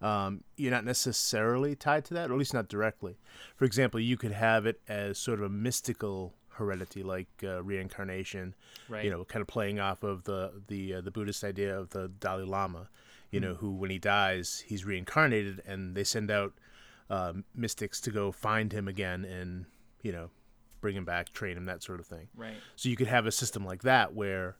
[0.00, 3.16] um, you're not necessarily tied to that, or at least not directly.
[3.56, 8.54] For example, you could have it as sort of a mystical heredity, like uh, reincarnation.
[8.88, 9.04] Right.
[9.04, 12.08] You know, kind of playing off of the the uh, the Buddhist idea of the
[12.08, 12.88] Dalai Lama.
[13.30, 16.52] You know, who when he dies, he's reincarnated, and they send out
[17.10, 19.66] uh, mystics to go find him again and
[20.02, 20.30] you know
[20.80, 22.26] bring him back, train him, that sort of thing.
[22.34, 22.56] Right.
[22.76, 24.56] So you could have a system like that where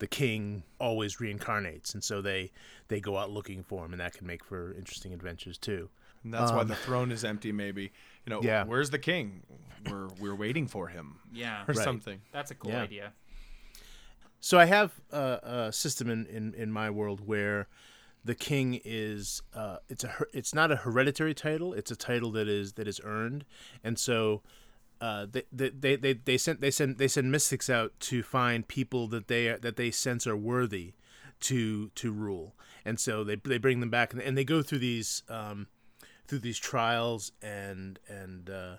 [0.00, 2.50] the king always reincarnates, and so they
[2.88, 5.88] they go out looking for him, and that can make for interesting adventures too.
[6.24, 7.50] And that's why the throne is empty.
[7.52, 7.92] Maybe
[8.26, 8.38] you know.
[8.38, 8.64] Um, Yeah.
[8.64, 9.42] Where's the king?
[9.88, 11.62] We're we're waiting for him Yeah.
[11.62, 11.76] or Right.
[11.84, 12.20] something.
[12.32, 12.82] That's a cool Yeah.
[12.82, 13.12] idea.
[14.40, 17.68] So I have a, a system in, in, in my world where
[18.24, 21.72] the king is uh, it's a it's not a hereditary title.
[21.74, 23.44] It's a title that is that is earned,
[23.82, 24.42] and so
[25.00, 29.08] uh, they, they, they, they, send they send they send mystics out to find people
[29.08, 30.94] that they that they sense are worthy
[31.40, 32.54] to to rule,
[32.84, 35.66] and so they they bring them back and, and they go through these um,
[36.28, 38.76] through these trials and and uh,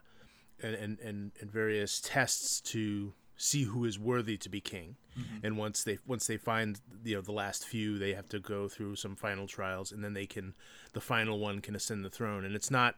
[0.61, 4.95] and, and, and various tests to see who is worthy to be king.
[5.43, 8.67] And once they once they find you know the last few, they have to go
[8.67, 10.55] through some final trials, and then they can
[10.93, 12.45] the final one can ascend the throne.
[12.45, 12.95] And it's not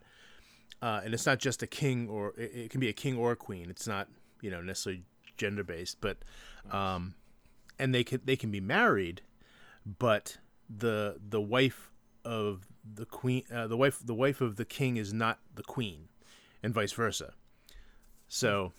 [0.80, 3.32] uh, and it's not just a king or it, it can be a king or
[3.32, 3.68] a queen.
[3.70, 4.08] It's not
[4.40, 5.02] you know necessarily
[5.36, 6.18] gender based, but
[6.70, 7.14] um,
[7.78, 9.22] and they can they can be married,
[9.98, 11.90] but the the wife
[12.24, 16.08] of the queen uh, the wife the wife of the king is not the queen,
[16.62, 17.34] and vice versa.
[18.28, 18.72] So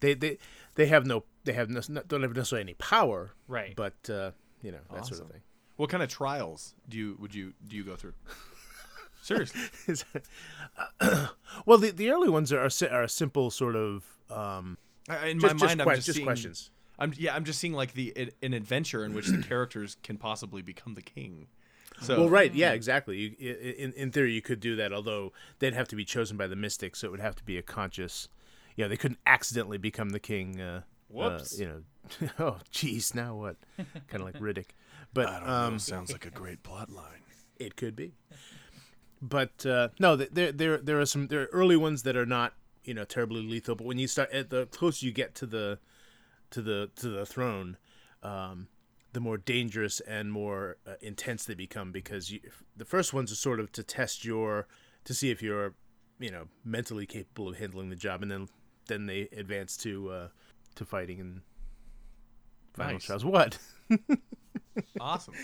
[0.00, 0.38] they they
[0.74, 3.74] they have no they have no, don't have necessarily any power, Right.
[3.76, 4.30] But uh,
[4.62, 5.40] you know that sort of thing.
[5.76, 8.14] What kind of trials do you would you do you go through?
[9.22, 9.60] Seriously.
[9.86, 10.04] Is-
[11.66, 12.60] well, the, the early ones are
[12.90, 14.76] are, a simple sort of um,
[15.26, 16.70] In just, my mind, que- I'm just, just seeing, questions.
[16.98, 20.18] I'm yeah, I'm just seeing like the an- an adventure in which the characters can
[20.18, 21.46] possibly become the king.
[22.00, 23.16] So Well, right, yeah, exactly.
[23.16, 26.04] You, i- i- in in theory, you could do that, although they'd have to be
[26.04, 28.28] chosen by the mystics, so it would have to be a conscious.
[28.76, 30.60] You know, they couldn't accidentally become the king.
[30.60, 31.60] Uh, Whoops.
[31.60, 33.56] Uh, you know, oh, geez, now what?
[34.08, 34.70] kind of like Riddick,
[35.12, 37.22] but um, sounds like a great plot line.
[37.56, 38.14] It could be.
[39.22, 42.54] But uh, no, there there there are some there are early ones that are not
[42.84, 43.74] you know terribly lethal.
[43.74, 45.78] But when you start at the closer you get to the
[46.50, 47.76] to the to the throne,
[48.22, 48.68] um,
[49.12, 52.40] the more dangerous and more uh, intense they become because you,
[52.76, 54.66] the first ones are sort of to test your
[55.04, 55.74] to see if you're
[56.18, 58.48] you know mentally capable of handling the job, and then
[58.86, 60.28] then they advance to uh,
[60.76, 61.40] to fighting and
[62.74, 63.04] final Nice.
[63.04, 63.24] trials.
[63.24, 63.58] What?
[65.00, 65.34] Awesome.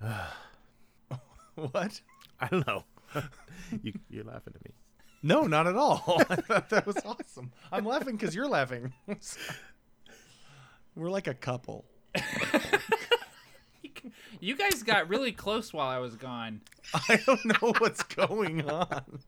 [1.54, 2.00] what?
[2.40, 2.84] I don't know.
[3.82, 4.72] you, you're laughing at me.
[5.22, 6.02] No, not at all.
[6.28, 7.52] I thought that was awesome.
[7.72, 8.92] I'm laughing because you're laughing.
[10.96, 11.84] We're like a couple.
[14.40, 16.60] You guys got really close while I was gone.
[17.08, 19.20] I don't know what's going on.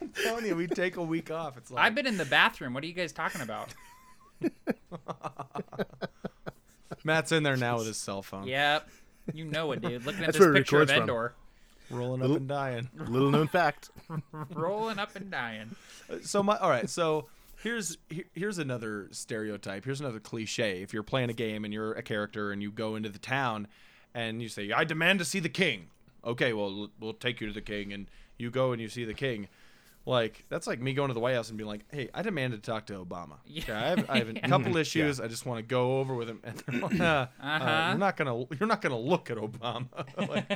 [0.00, 1.56] I'm telling you, we take a week off.
[1.56, 2.74] It's like I've been in the bathroom.
[2.74, 3.68] What are you guys talking about?
[7.04, 8.88] Matt's in there now with his cell phone, Yep.
[9.32, 10.04] You know it, dude.
[10.04, 11.00] Looking at That's this where it picture of records from.
[11.02, 11.34] Endor.
[11.90, 12.88] rolling up and dying.
[13.08, 13.90] Little known fact.
[14.54, 15.76] Rolling up and dying.
[16.22, 17.26] so my all right so
[17.62, 21.92] here's here, here's another stereotype here's another cliche if you're playing a game and you're
[21.92, 23.68] a character and you go into the town
[24.14, 25.86] and you say i demand to see the king
[26.24, 28.06] okay well we'll take you to the king and
[28.38, 29.48] you go and you see the king
[30.06, 32.52] like that's like me going to the white house and being like hey i demand
[32.52, 33.62] to talk to obama Yeah.
[33.64, 36.28] okay, I, have, I have a couple issues i just want to go over with
[36.28, 37.88] him and they're like, uh, uh, Uh-huh.
[37.90, 39.86] you're not gonna you're not gonna look at obama
[40.28, 40.48] Like,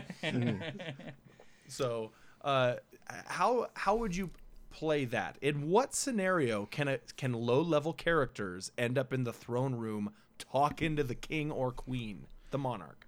[1.68, 2.12] so,
[2.42, 2.74] uh,
[3.26, 4.30] how how would you
[4.70, 5.36] play that?
[5.40, 10.12] In what scenario can a can low level characters end up in the throne room
[10.38, 13.03] talking to the king or queen, the monarch?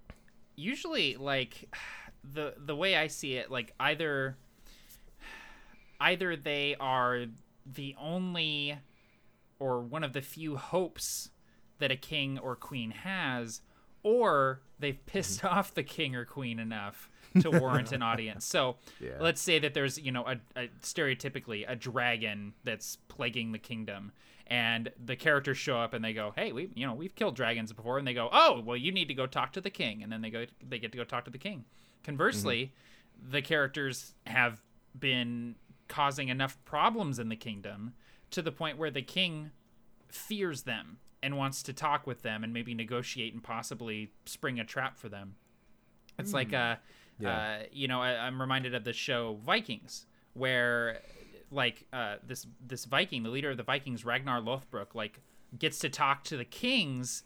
[0.56, 1.74] Usually like
[2.24, 4.36] the the way I see it, like either
[6.00, 7.26] either they are
[7.64, 8.78] the only
[9.58, 11.30] or one of the few hopes
[11.78, 13.60] that a king or queen has,
[14.02, 15.58] or they've pissed mm-hmm.
[15.58, 18.44] off the king or queen enough to warrant an audience.
[18.44, 19.12] So Yeah.
[19.20, 24.12] let's say that there's you know a, a stereotypically a dragon that's plaguing the kingdom
[24.48, 27.72] and the characters show up and they go hey we you know we've killed dragons
[27.72, 27.98] before.
[27.98, 30.02] And they go oh well you need to go talk to the king.
[30.02, 31.64] And then they go they get to go talk to the king.
[32.04, 32.72] Conversely
[33.30, 34.62] the characters have
[34.98, 35.56] been
[35.88, 37.94] causing enough problems in the kingdom
[38.30, 39.50] to the point where the king
[40.08, 44.64] fears them and wants to talk with them and maybe negotiate and possibly spring a
[44.64, 45.34] trap for them.
[46.18, 46.76] It's like uh,
[47.24, 51.00] uh, you know, I, I'm reminded of the show Vikings, where
[51.50, 55.20] like uh, this this Viking, the leader of the Vikings, Ragnar Lothbrok, like
[55.58, 57.22] gets to talk to the kings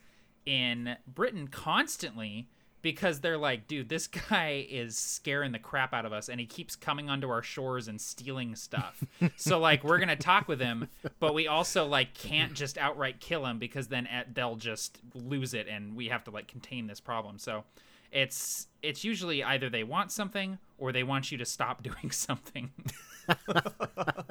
[0.46, 2.48] in Britain constantly
[2.82, 6.46] because they're like, dude, this guy is scaring the crap out of us, and he
[6.46, 9.02] keeps coming onto our shores and stealing stuff.
[9.36, 13.46] so like, we're gonna talk with him, but we also like can't just outright kill
[13.46, 17.00] him because then at, they'll just lose it, and we have to like contain this
[17.00, 17.38] problem.
[17.38, 17.64] So
[18.12, 22.70] it's it's usually either they want something or they want you to stop doing something.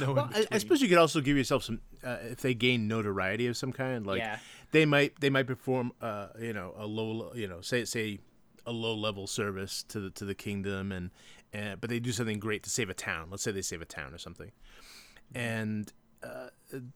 [0.00, 2.88] No Well, I, I suppose you could also give yourself some uh, if they gain
[2.88, 4.04] notoriety of some kind.
[4.04, 4.38] Like Yeah.
[4.72, 8.18] they might they might perform uh, you know a low you know say say
[8.66, 11.10] a low level service to the to the kingdom and
[11.52, 13.28] and but they do something great to save a town.
[13.30, 14.52] Let's say they save a town or something,
[15.34, 15.92] and.
[16.22, 16.48] Uh,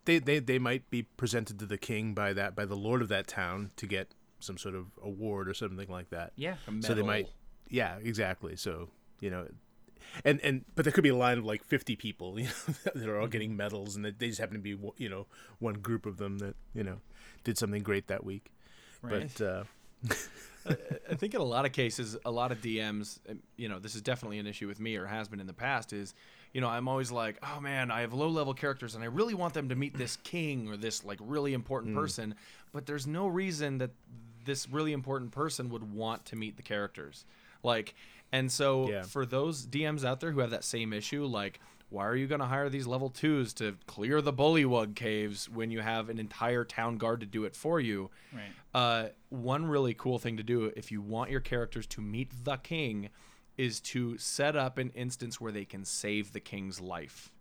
[0.06, 3.08] they, they they might be presented to the king by that by the lord of
[3.08, 6.32] that town to get some sort of award or something like that.
[6.36, 6.56] Yeah.
[6.80, 7.28] So they might,
[7.68, 8.56] yeah, exactly.
[8.56, 8.88] So
[9.20, 9.46] you know,
[10.24, 13.08] and and but there could be a line of like fifty people, you know, that
[13.08, 15.26] are all getting medals, and they just happen to be you know
[15.58, 16.96] one group of them that you know
[17.44, 18.50] did something great that week.
[19.02, 19.30] Right.
[19.38, 19.64] But uh,
[21.10, 23.94] I think in a lot of cases, a lot of DMs, um, you know, this
[23.94, 25.92] is definitely an issue with me or has been in the past.
[25.92, 26.14] Is
[26.52, 29.34] you know, I'm always like, oh man, I have low level characters and I really
[29.34, 32.34] want them to meet this king or this like really important person,
[32.72, 33.90] but there's no reason that
[34.44, 37.24] this really important person would want to meet the characters.
[37.62, 37.94] Like,
[38.32, 39.02] and so Yeah.
[39.02, 42.40] for those DMs out there who have that same issue, like, why are you going
[42.40, 46.64] to hire these level twos to clear the bullywug caves when you have an entire
[46.64, 48.10] town guard to do it for you?
[48.32, 48.52] Right.
[48.72, 52.56] Uh, one really cool thing to do if you want your characters to meet the
[52.58, 53.08] king
[53.58, 57.32] is to set up an instance where they can save the king's life.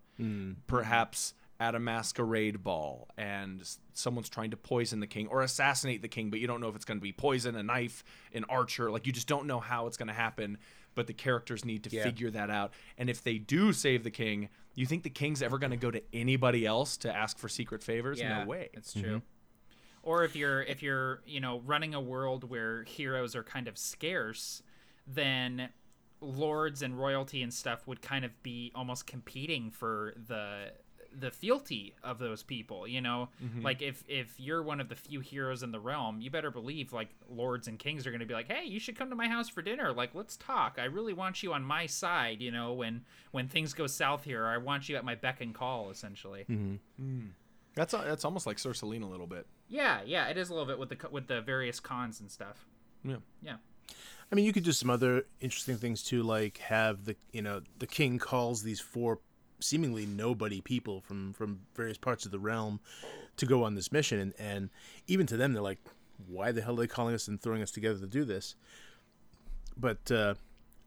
[0.68, 3.62] Perhaps at a masquerade ball and
[3.94, 6.76] someone's trying to poison the king or assassinate the king, but you don't know if
[6.76, 8.90] it's going to be poison, a knife, an archer.
[8.90, 10.58] Like you just don't know how it's going to happen.
[10.96, 12.04] But the characters need to Yeah.
[12.04, 12.74] figure that out.
[12.98, 15.92] And if they do save the king, you think the king's ever going to go
[15.92, 18.20] to anybody else to ask for secret favors?
[18.20, 18.70] Yeah, no way.
[18.74, 19.02] It's true.
[19.04, 19.18] Mm-hmm.
[20.04, 23.78] Or if you're if you're you know running a world where heroes are kind of
[23.78, 24.64] scarce,
[25.06, 25.70] then
[26.22, 30.72] lords and royalty and stuff would kind of be almost competing for the
[31.18, 33.30] the fealty of those people you know?
[33.44, 33.62] Mm-hmm.
[33.62, 36.94] Like if if you're one of the few heroes in the realm you better believe
[36.94, 39.28] like lords and kings are going to be like hey you should come to my
[39.28, 39.92] house for dinner.
[39.94, 40.78] Like let's talk.
[40.80, 44.46] I really want you on my side you know when when things go south here.
[44.46, 46.46] I want you at my beck and call essentially.
[46.50, 46.76] Mm-hmm.
[46.98, 47.28] Hmm.
[47.76, 49.46] That's uh, that's almost like Sir Celine a little bit.
[49.68, 52.66] Yeah, yeah, it is a little bit with the with the various cons and stuff.
[53.04, 53.18] Yeah.
[53.42, 53.56] Yeah,
[54.32, 57.62] I mean, you could do some other interesting things too, like have the you know
[57.80, 59.20] the king calls these four
[59.60, 62.80] seemingly nobody people from from various parts of the realm
[63.38, 64.70] to go on this mission, and and
[65.08, 65.80] even to them they're like,
[66.28, 68.56] why the hell are they calling us and throwing us together to do this?
[69.78, 70.36] But uh,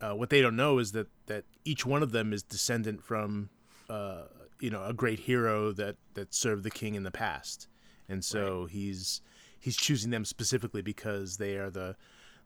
[0.00, 3.48] uh, what they don't know is that that each one of them is descendant from
[3.88, 4.22] uh,
[4.60, 7.68] you know a great hero that that served the king in the past,
[8.08, 9.20] and so he's
[9.60, 11.96] he's choosing them specifically because they are the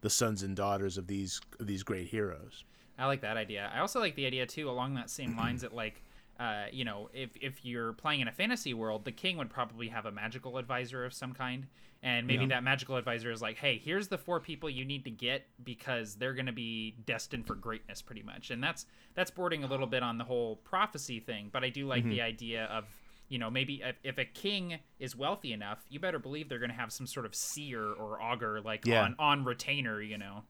[0.03, 2.65] the sons and daughters of these of these great heroes.
[2.99, 3.71] I like that idea.
[3.75, 6.03] I also like the idea too, along that same lines that like.
[6.39, 9.89] Uh, you know, if, if you're playing in a fantasy world, the king would probably
[9.89, 11.67] have a magical advisor of some kind,
[12.03, 15.11] and maybe that magical advisor is like, "Hey, here's the four people you need to
[15.11, 19.65] get because they're going to be destined for greatness, pretty much." And that's that's bordering
[19.65, 22.85] a little bit on the whole prophecy thing, but I do like the idea of
[23.31, 26.71] you know maybe if, if a king is wealthy enough, you better believe they're going
[26.71, 29.03] to have some sort of seer or augur like Yeah.
[29.05, 30.43] on on retainer, you know.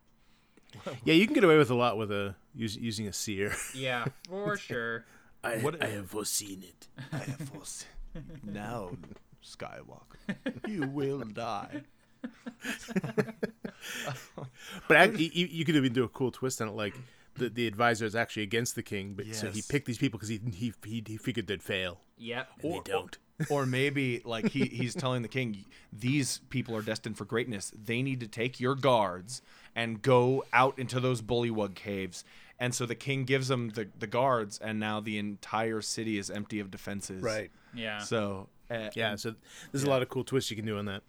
[1.05, 3.55] Yeah, you can get away with a lot with a using a seer.
[3.73, 5.05] Yeah, for sure.
[5.45, 6.89] I, What- I have foreseen it.
[7.13, 7.89] I have foreseen.
[8.45, 8.91] now,
[9.45, 10.17] Skywalker,
[10.67, 11.83] you will die.
[14.89, 16.95] But actually, you, you could even do a cool twist on it, like
[17.37, 20.29] the the advisor is actually against the king, but so he picked these people because
[20.29, 22.01] he, he he he figured they'd fail.
[22.19, 22.49] Yep.
[22.63, 23.17] And they don't.
[23.51, 28.01] or maybe like he, he's telling the king these people are destined for greatness they
[28.01, 29.43] need to take your guards
[29.75, 32.25] and go out into those bullywug caves
[32.59, 36.31] and so the king gives them the, the guards and now the entire city is
[36.31, 37.51] empty of defenses Right.
[37.75, 37.99] Yeah.
[37.99, 39.35] so uh, Yeah, so
[39.73, 41.03] there's a lot of cool twists you can do on that.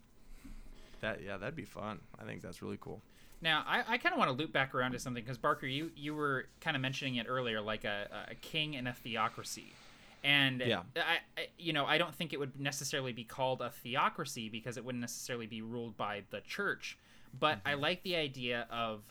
[1.02, 3.02] that yeah that'd be fun i think that's really cool
[3.42, 5.92] Now, I, I kind of want to loop back around to something because Barker, you
[5.96, 9.74] you were kind of mentioning it earlier, like a, a king and a theocracy,
[10.24, 10.82] and Yeah.
[10.96, 14.76] I, I you know I don't think it would necessarily be called a theocracy because
[14.78, 16.98] it wouldn't necessarily be ruled by the church,
[17.40, 19.04] but I like the idea of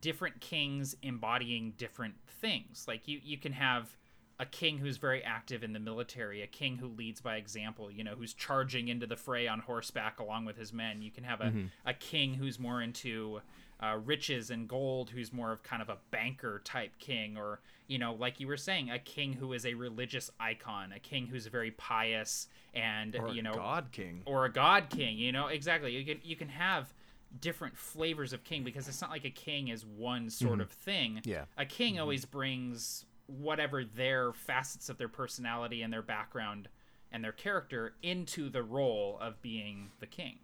[0.00, 2.84] different kings embodying different things.
[2.86, 3.96] Like you you can have
[4.38, 8.02] a king who's very active in the military, a king who leads by example, you
[8.02, 11.02] know, who's charging into the fray on horseback along with his men.
[11.02, 11.52] You can have a,
[11.84, 13.42] a king who's more into
[13.82, 17.98] uh, riches and gold, who's more of kind of a banker type king, or, you
[17.98, 21.46] know, like you were saying, a king who is a religious icon, a king who's
[21.46, 25.94] very pious and, or you know, god king or a god king, you know, exactly.
[25.94, 26.94] You can, you can have
[27.38, 30.60] different flavors of king because it's not like a king is one sort mm-hmm.
[30.62, 31.20] of thing.
[31.24, 31.44] Yeah.
[31.56, 32.02] A king mm-hmm.
[32.02, 36.68] always brings whatever their facets of their personality and their background
[37.12, 40.38] and their character into the role of being the king.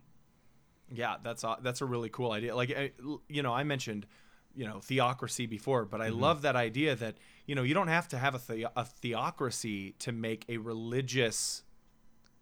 [0.93, 2.55] Yeah, that's a, that's a really cool idea.
[2.55, 4.07] Like eh, I- you know, I mentioned
[4.55, 6.17] you know theocracy before, but Mm-hmm.
[6.17, 7.17] I love that idea that
[7.47, 11.63] you know you don't have to have a, the- a theocracy to make a religious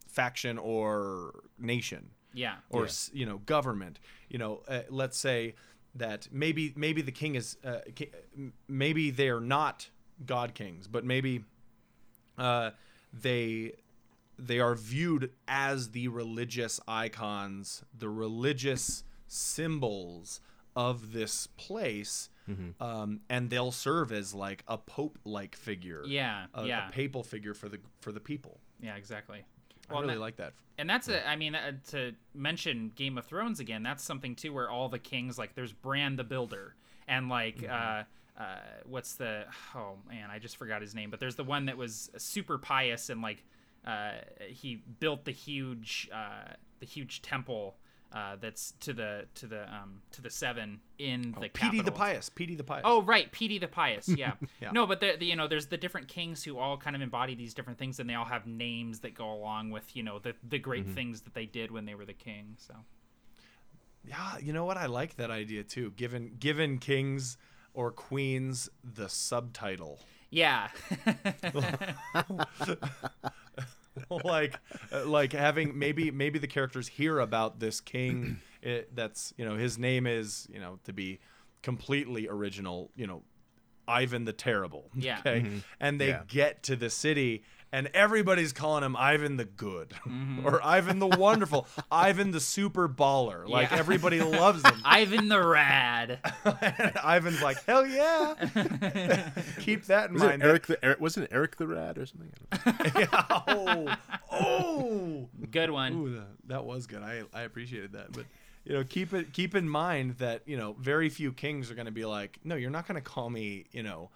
[0.06, 2.56] faction or nation Yeah.
[2.70, 3.98] or s you know government
[4.34, 5.54] you know uh, let's say
[5.94, 8.10] that maybe maybe the king is uh, ki-
[8.66, 9.88] maybe they're not
[10.26, 11.44] god kings but maybe
[12.36, 12.70] uh,
[13.12, 13.72] they
[14.36, 20.40] they are viewed as the religious icons the religious symbols
[20.74, 22.28] of this place
[22.80, 26.88] um, and they'll serve as like a pope like figure Yeah, a, yeah.
[26.88, 29.44] a papal figure for the for the people Yeah, exactly.
[29.90, 30.52] I really that- like that.
[30.78, 34.52] and that's a i mean uh, to mention game of thrones again that's something too
[34.52, 36.74] where all the kings like there's bran the builder
[37.08, 38.02] and like uh
[38.38, 38.56] uh
[38.86, 42.10] what's the oh man i just forgot his name but there's the one that was
[42.16, 43.44] super pious and like
[43.86, 44.12] uh
[44.48, 47.76] he built the huge uh the huge temple
[48.14, 52.28] uh that's to the to the um to the seven in the Petey the pious
[52.28, 54.08] Petey the pious Oh right, Petey the Pious.
[54.16, 54.32] Yeah.
[54.60, 54.70] Yeah.
[54.70, 57.34] No, but the, the you know there's the different kings who all kind of embody
[57.34, 60.34] these different things, and they all have names that go along with you know the
[60.48, 62.54] the great things that they did when they were the king.
[62.58, 62.74] So
[64.06, 64.76] Yeah, you know what?
[64.76, 65.90] I like that idea too.
[65.96, 67.36] Given given kings
[67.72, 69.98] or queens the subtitle,
[70.30, 70.68] yeah,
[74.24, 74.58] like
[74.92, 79.56] uh, like having maybe maybe the characters hear about this king it, that's you know
[79.56, 81.20] his name is you know to be
[81.62, 82.90] completely original.
[82.96, 83.22] You know,
[83.86, 84.90] Ivan the Terrible.
[84.94, 85.18] Yeah.
[85.20, 86.22] Okay, and they Yeah.
[86.26, 87.42] get to the city.
[87.74, 90.46] And everybody's calling him Ivan the Good, mm-hmm.
[90.46, 93.48] or Ivan the Wonderful, Ivan the Super Baller.
[93.48, 93.78] Like Yeah.
[93.78, 94.80] everybody loves him.
[94.84, 96.20] Ivan the Rad.
[97.04, 98.34] Ivan's like, hell yeah.
[99.58, 100.42] Keep that in Was it mind.
[100.44, 102.30] Eric the Eric, wasn't it Eric the Rad or something?
[102.94, 103.24] yeah.
[103.48, 103.96] oh,
[104.30, 105.28] oh.
[105.50, 105.94] Good one.
[105.94, 107.02] Ooh, that, that was good.
[107.02, 108.12] I, I appreciated that.
[108.12, 108.26] But
[108.64, 111.86] you know, keep it keep in mind that you know very few kings are going
[111.86, 114.10] to be like, no, you're not going to call me, you know,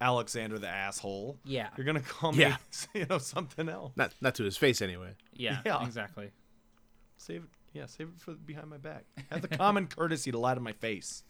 [0.00, 1.38] Alexander the asshole.
[1.44, 1.68] Yeah.
[1.76, 2.56] You're going to call me, Yeah.
[2.94, 3.92] you know, something else.
[3.96, 5.14] Not not to his face anyway.
[5.32, 5.84] Yeah, Yeah.
[5.84, 6.30] exactly.
[7.16, 7.48] Save it.
[7.72, 9.04] Yeah, save it for behind my back.
[9.30, 11.22] Have the common courtesy to lie to my face.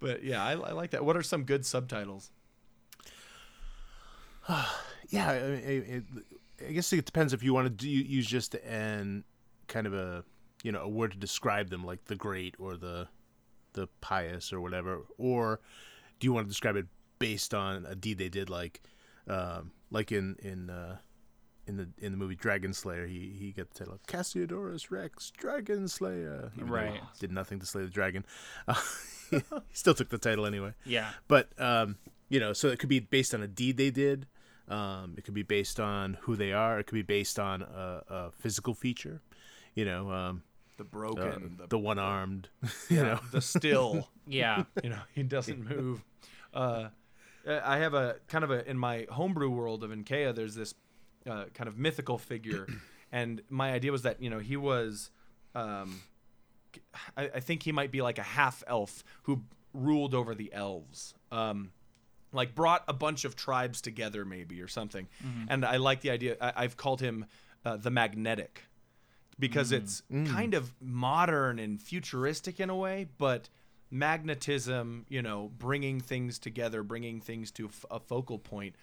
[0.00, 1.04] but yeah, I, I like that.
[1.04, 2.30] What are some good subtitles?
[5.10, 6.04] Yeah, I, mean, it, it,
[6.68, 9.24] I guess it depends if you want to do, use just an
[9.68, 10.22] kind of a
[10.62, 13.08] you know a word to describe them, like the great or the
[13.74, 15.60] the pious or whatever, or
[16.20, 16.86] do you want to describe it
[17.18, 18.80] based on a deed they did, like
[19.28, 20.96] um, like in in uh,
[21.66, 25.30] in the in the movie Dragon Slayer, he he got the title of Casiodorus Rex
[25.36, 27.00] Dragon Slayer, Right.
[27.20, 28.24] Did nothing to slay the dragon.
[28.66, 28.74] Uh,
[29.30, 29.40] he
[29.72, 31.10] still took the title anyway Yeah.
[31.28, 31.96] but um,
[32.30, 34.26] you know, so it could be based on a deed they did.
[34.68, 36.78] Um, it could be based on who they are.
[36.78, 39.22] It could be based on a, a physical feature.
[39.74, 40.42] You know, um,
[40.78, 42.48] The uh, broken, the, the one armed.
[42.88, 44.08] You yeah, know, the still.
[44.26, 44.64] Yeah.
[44.82, 46.04] you know he doesn't move
[46.52, 46.88] uh
[47.46, 50.74] i have a kind of a in my homebrew world of Inkea, there's this
[51.26, 52.66] uh, kind of mythical figure
[53.12, 55.10] and my idea was that you know he was
[55.54, 56.02] um
[57.16, 61.14] I, I think he might be like a half elf who ruled over the elves
[61.32, 61.72] um
[62.32, 65.08] like brought a bunch of tribes together maybe or something
[65.48, 67.24] and i like the idea I, i've called him
[67.64, 68.64] uh, the magnetic
[69.38, 73.48] because it's kind of modern and futuristic in a way, but
[73.90, 78.74] magnetism, you know, bringing things together, bringing things to f- a focal point.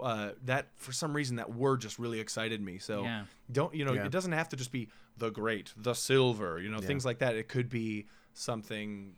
[0.00, 2.78] Uh, that for some reason that word just really excited me.
[2.78, 3.24] So Yeah.
[3.52, 3.92] don't you know?
[3.92, 4.06] Yeah.
[4.06, 7.36] It doesn't have to just be the great, the silver, you know, things like that.
[7.36, 9.14] It could be something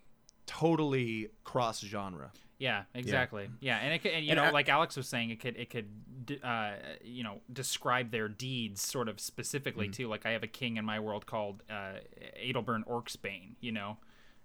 [0.47, 2.31] totally cross genre.
[2.59, 3.49] Yeah, exactly.
[3.61, 5.57] Yeah, and it could, and you And know, I- like Alex was saying, it could
[5.57, 6.73] it could uh,
[7.05, 10.09] you know describe their deeds sort of specifically too.
[10.09, 11.99] Like I have a king in my world called uh,
[12.43, 13.57] Adelburn Orcsbane.
[13.61, 13.97] You know,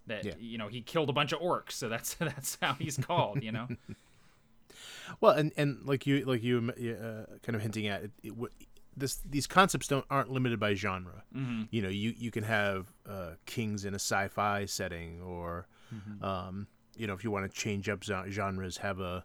[0.07, 0.34] that Yeah.
[0.39, 3.43] you know he killed a bunch of orcs, so that's that's how he's called.
[3.43, 3.68] You know.
[5.22, 8.34] well, and and like you like you uh, kind of hinting at it, it,
[8.97, 11.24] this these concepts don't aren't limited by genre.
[11.36, 11.64] Mm-hmm.
[11.72, 16.24] You know, you you can have uh, kings in a sci-fi setting, or Mm-hmm.
[16.24, 19.23] um, you know, if you want to change up genres, have a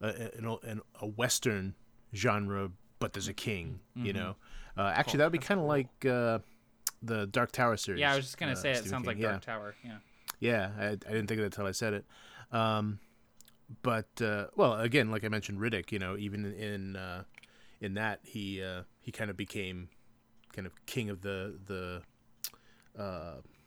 [0.00, 0.06] a,
[0.36, 1.74] an, an, a western
[2.14, 3.80] genre, but there's a king.
[3.96, 4.06] Mm-hmm.
[4.06, 4.36] You know,
[4.76, 6.40] uh, actually that would be kind of like uh,
[7.02, 8.00] the Dark Tower series.
[8.00, 9.06] Yeah, I was just gonna uh, say it Stephen sounds King.
[9.06, 9.30] like yeah.
[9.30, 9.74] Dark Tower.
[9.84, 9.96] Yeah.
[10.40, 12.04] Yeah, I, I didn't think of that until I said it.
[12.50, 12.98] Um,
[13.82, 15.92] but uh, well, again, like I mentioned, Riddick.
[15.92, 17.22] You know, even in uh,
[17.80, 19.88] in that he uh, he kind of became
[20.52, 22.02] kind of king of the the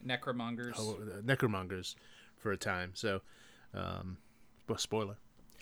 [0.05, 0.73] Necromongers.
[0.77, 1.95] oh, necromongers
[2.45, 2.91] for a time.
[2.93, 3.21] So,
[3.73, 4.17] um,
[4.69, 5.17] well, spoiler.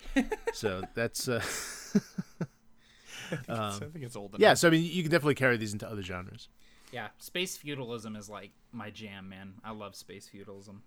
[0.52, 1.42] so that's uh,
[3.48, 4.40] I think it's old enough.
[4.40, 4.52] yeah.
[4.52, 6.50] So I mean, you can definitely carry these into other genres.
[6.92, 9.54] Yeah, space feudalism is like my jam, man.
[9.64, 10.82] I love space feudalism.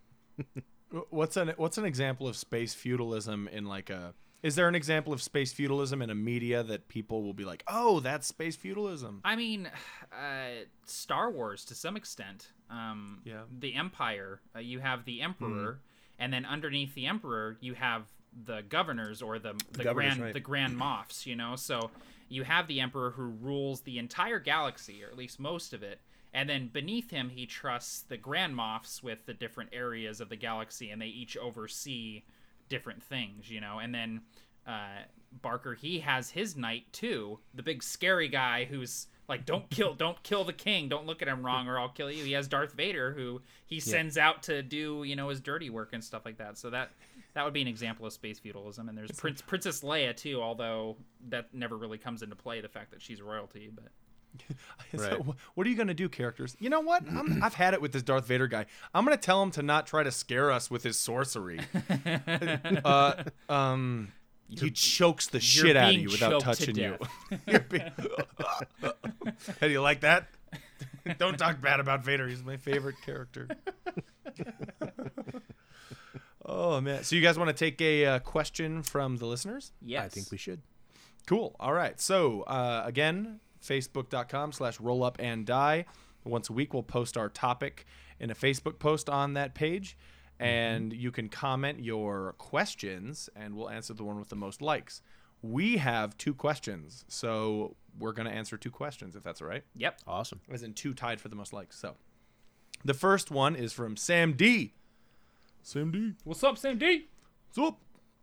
[1.10, 5.12] What's an what's an example of space feudalism in like a is there an example
[5.12, 9.22] of space feudalism in a media that people will be like, "Oh, that's space feudalism."
[9.26, 9.70] I mean,
[10.14, 12.52] uh, Star Wars to some extent.
[12.70, 13.42] Um, Yeah.
[13.60, 14.40] The Empire.
[14.56, 15.82] Uh, you have the Emperor,
[16.20, 18.04] and then underneath the Emperor, you have
[18.46, 20.34] the governors or the the, governors, grand right.
[20.34, 21.26] the grand moffs.
[21.26, 21.92] You know, so
[22.30, 26.00] you have the Emperor who rules the entire galaxy, or at least most of it.
[26.34, 30.36] And then beneath him, he trusts the Grand Moffs with the different areas of the
[30.36, 32.24] galaxy, and they each oversee
[32.70, 33.80] different things, you know.
[33.80, 34.22] And then
[34.68, 35.04] uh,
[35.42, 40.22] Barker, he has his knight too, the big scary guy who's like, "Don't kill, don't
[40.24, 40.90] kill the king.
[40.90, 43.80] Don't look at him wrong, or I'll kill you." He has Darth Vader, who he
[43.80, 46.58] sends out to do, you know, his dirty work and stuff like that.
[46.58, 46.92] So that
[47.34, 48.90] that would be an example of space feudalism.
[48.90, 50.98] And there's Prince Princess Leia too, although
[51.30, 52.62] that never really comes into play.
[52.62, 53.86] The fact that she's royalty, but.
[54.94, 55.14] Right.
[55.14, 56.56] wh- what are you gonna do, characters?
[56.60, 57.04] You know what?
[57.10, 58.66] I'm, I've had it with this Darth Vader guy.
[58.94, 61.60] I'm gonna tell him to not try to scare us with his sorcery.
[62.86, 64.12] uh, um,
[64.50, 66.98] he chokes the shit out of you without choked to touching you.
[67.48, 67.92] You're being-
[69.60, 70.28] hey, do you like that?
[71.18, 72.28] Don't talk bad about Vader.
[72.28, 73.48] He's my favorite character.
[76.46, 77.04] oh man!
[77.04, 79.72] So you guys want to take a uh, question from the listeners?
[79.82, 80.06] Yes.
[80.06, 80.62] I think we should.
[81.26, 81.56] Cool.
[81.60, 82.00] All right.
[82.00, 85.86] So uh, again, facebook.com slash roll up and die.
[86.24, 87.86] Once a week, we'll post our topic
[88.20, 89.98] in a Facebook post on that page.
[90.40, 90.44] Mm-hmm.
[90.44, 95.02] And you can comment your questions, and we'll answer the one with the most likes.
[95.42, 99.64] We have two questions, so we're going to answer two questions, if that's all right.
[99.76, 100.02] Yep.
[100.08, 100.42] Awesome.
[100.52, 101.80] As in two tied for the most likes.
[101.80, 101.96] So
[102.84, 104.74] the first one is from Sam D.
[105.62, 106.14] Sam D.
[106.24, 107.08] What's up, Sam D?
[107.52, 107.78] So,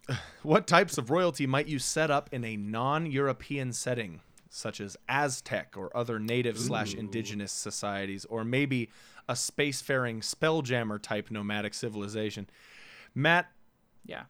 [0.43, 4.21] what types of royalty might you set up in a non-European setting,
[4.55, 8.89] such as Aztec or other native slash indigenous societies, or maybe
[9.29, 12.49] a spacefaring spelljammer type nomadic civilization?
[13.15, 13.51] Matt,
[14.07, 14.25] Yeah.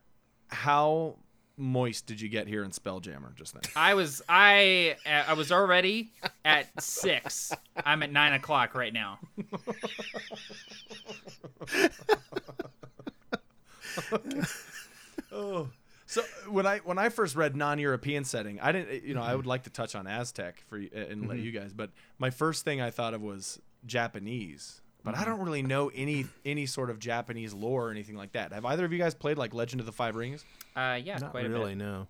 [0.47, 1.15] how
[1.57, 3.61] moist did you get here in Spelljammer just then?
[3.75, 6.11] I was I uh, I was already
[6.43, 7.53] at six.
[7.85, 9.19] I'm at nine o'clock right now.
[16.07, 19.47] So when I when I first read non-European setting, I didn't you know I would
[19.47, 21.89] like to touch on Aztec for y- and let you guys, but
[22.19, 24.81] my first thing I thought of was Japanese.
[25.03, 28.51] But I don't really know any any sort of Japanese lore or anything like that.
[28.53, 30.43] Have either of you guys played like Legend of the Five Rings?
[30.75, 31.55] Uh, yeah, Not quite a bit.
[31.55, 31.83] I really, bit.
[31.85, 32.07] no.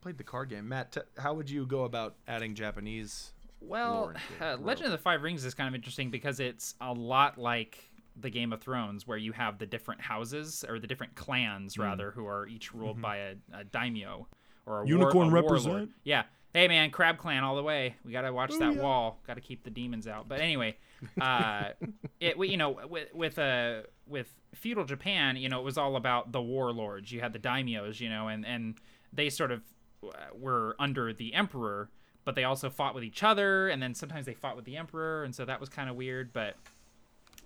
[0.00, 0.68] Played the card game.
[0.68, 3.32] Matt, t- how would you go about adding Japanese?
[3.60, 6.74] Well, lore into uh, Legend of the Five Rings is kind of interesting because it's
[6.80, 7.89] a lot like
[8.22, 11.82] the Game of Thrones, where you have the different houses or the different clans Hmm.
[11.82, 13.02] rather, who are each ruled Mm-hmm.
[13.02, 14.26] by a, a daimyo
[14.66, 15.44] or a Unicorn war, a warlord.
[15.64, 15.90] represent.
[16.04, 16.24] Yeah.
[16.52, 17.94] Hey man, Crab Clan all the way.
[18.04, 18.82] We gotta watch that yeah.
[18.82, 19.20] wall.
[19.26, 20.28] Gotta keep the demons out.
[20.28, 20.76] But anyway,
[21.20, 21.70] uh,
[22.20, 26.32] it you know with with uh, with feudal Japan, you know, it was all about
[26.32, 27.12] the warlords.
[27.12, 28.74] You had the daimyos, you know, and and
[29.12, 29.62] they sort of
[30.04, 31.88] uh, were under the emperor,
[32.24, 35.22] but they also fought with each other, and then sometimes they fought with the emperor,
[35.22, 36.32] and so that was kind of weird.
[36.32, 36.56] But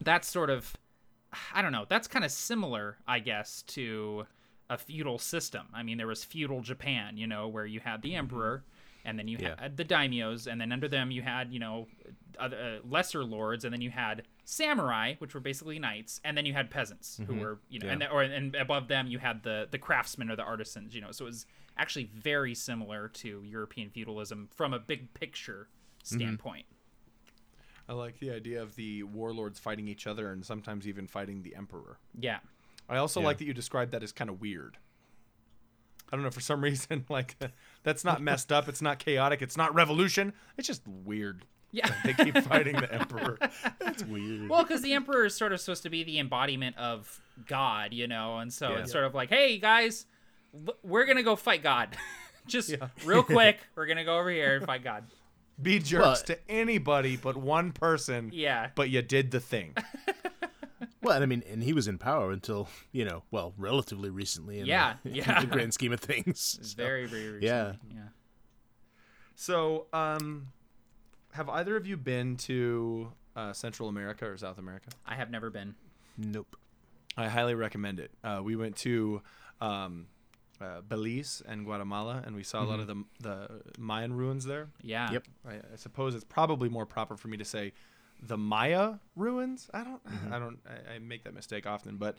[0.00, 0.74] that's sort of
[1.52, 1.86] I don't know.
[1.88, 4.26] That's kind of similar, I guess, to
[4.70, 5.66] a feudal system.
[5.74, 8.18] I mean, there was feudal Japan, you know, where you had the mm-hmm.
[8.18, 8.64] emperor,
[9.04, 9.56] and then you Yeah.
[9.58, 11.88] had the daimyos, and then under them you had, you know,
[12.38, 16.46] other, uh, lesser lords, and then you had samurai, which were basically knights, and then
[16.46, 17.40] you had peasants who mm-hmm.
[17.40, 18.06] were, you know, and Yeah.
[18.06, 21.10] and or and above them you had the the craftsmen or the artisans, you know.
[21.10, 26.16] So it was actually very similar to European feudalism from a big picture mm-hmm.
[26.16, 26.66] standpoint.
[27.88, 31.54] I like the idea of the warlords fighting each other and sometimes even fighting the
[31.54, 31.98] emperor.
[32.18, 32.38] Yeah.
[32.88, 33.26] I also Yeah.
[33.26, 34.78] like that you described that as kind of weird.
[36.12, 37.36] I don't know for some reason like
[37.82, 38.68] that's not messed up.
[38.68, 39.42] It's not chaotic.
[39.42, 40.32] It's not revolution.
[40.56, 41.44] It's just weird.
[41.72, 41.92] Yeah.
[42.04, 43.36] They keep fighting the emperor.
[43.80, 44.48] That's weird.
[44.48, 48.06] Well, because the emperor is sort of supposed to be the embodiment of God, you
[48.06, 48.78] know, and so Yeah.
[48.78, 50.06] it's sort of like, hey guys,
[50.84, 51.96] we're gonna go fight God,
[52.46, 52.90] just Yeah.
[53.04, 53.58] real quick.
[53.74, 55.04] We're gonna go over here and fight God.
[55.60, 58.30] Be jerks Well- to anybody but one person.
[58.32, 58.70] Yeah.
[58.74, 59.74] But you did the thing.
[61.02, 64.60] Well, I mean, and he was in power until you know, well, relatively recently.
[64.60, 65.40] In Yeah, the, in yeah.
[65.40, 66.58] the grand scheme of things.
[66.62, 67.42] So, very, very recent.
[67.42, 67.72] yeah.
[67.94, 68.00] yeah.
[69.34, 70.48] So, um,
[71.32, 74.90] have either of you been to uh, Central America or South America?
[75.06, 75.74] I have never been.
[76.16, 76.56] Nope.
[77.18, 78.10] I highly recommend it.
[78.22, 79.20] Uh, we went to
[79.60, 80.06] um,
[80.60, 83.48] uh, Belize and Guatemala, and we saw a lot of the the
[83.78, 84.68] Mayan ruins there.
[84.82, 85.10] Yeah.
[85.12, 85.24] Yep.
[85.48, 87.72] I, I suppose it's probably more proper for me to say
[88.22, 89.68] the Maya ruins.
[89.74, 90.00] I don't.
[90.30, 90.58] I don't.
[90.66, 92.16] I, I make that mistake often, but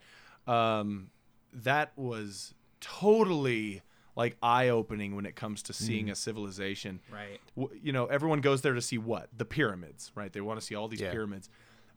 [0.48, 1.10] um,
[1.54, 3.82] that was totally
[4.16, 7.02] like eye opening when it comes to seeing a civilization.
[7.12, 7.40] Right.
[7.58, 10.32] W- You know, everyone goes there to see what the pyramids, right?
[10.32, 11.12] They want to see all these Yeah.
[11.12, 11.50] pyramids.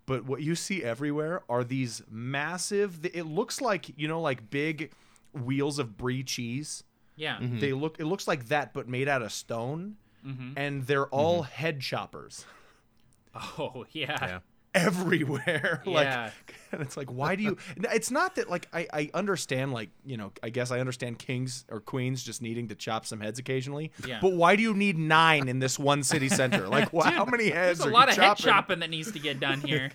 [0.07, 3.05] But what you see everywhere are these massive.
[3.05, 4.91] It looks like you know, like big
[5.33, 6.85] wheels of brie cheese.
[7.16, 7.39] Yeah.
[7.41, 7.99] They look.
[7.99, 10.53] It looks like that, but made out of stone, Mm-hmm.
[10.57, 12.45] and they're all head choppers
[13.35, 14.16] Oh yeah.
[14.20, 14.39] Yeah.
[14.74, 15.81] everywhere.
[15.87, 16.31] like, Yeah.
[16.72, 17.57] and it's like, why do you?
[17.76, 21.64] It's not that like I I understand like you know I guess I understand kings
[21.70, 23.93] or queens just needing to chop some heads occasionally.
[24.07, 24.18] Yeah.
[24.20, 26.68] But why do you need nine in this one city center?
[26.68, 27.79] Like, wh- how many heads?
[27.79, 28.45] There's a are lot you of head chopping?
[28.45, 29.91] chopping that needs to get done here.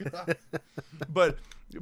[1.10, 1.38] but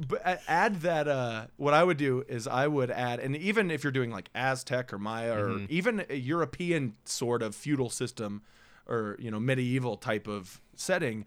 [0.08, 3.82] but add that uh what i would do is i would add and even if
[3.84, 8.42] you're doing like aztec or maya or even a european sort of feudal system
[8.88, 11.24] or you know medieval type of setting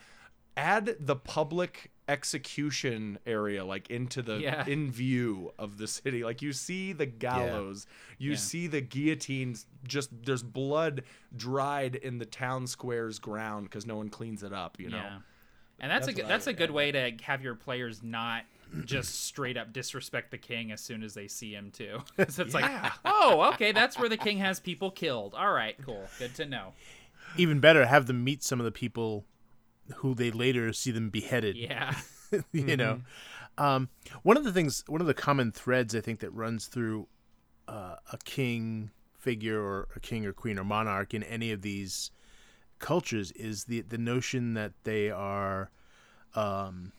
[0.58, 4.66] add the public execution area like into the Yeah.
[4.68, 7.88] in view of the city like you see the gallows
[8.18, 8.38] you Yeah.
[8.38, 11.04] see the guillotines just there's blood
[11.36, 15.18] dried in the town square's ground because no one cleans it up you know Yeah.
[15.80, 18.44] And that's, That's a good, that's a good way to have your players not
[18.86, 22.00] just straight up disrespect the king as soon as they see him too.
[22.30, 25.34] so it's like, oh, okay, that's where the king has people killed.
[25.36, 26.74] All right, cool, good to know.
[27.38, 29.26] Even better, have them meet some of the people
[29.98, 31.58] who they later see them beheaded.
[31.58, 31.94] Yeah,
[32.52, 33.02] you know
[33.58, 33.90] um,
[34.24, 37.08] one of the things one of the common threads i think that runs through
[37.68, 42.12] uh, a king figure or a king or queen or monarch in any of these
[42.80, 45.70] cultures is the the notion that they are
[46.36, 46.92] um,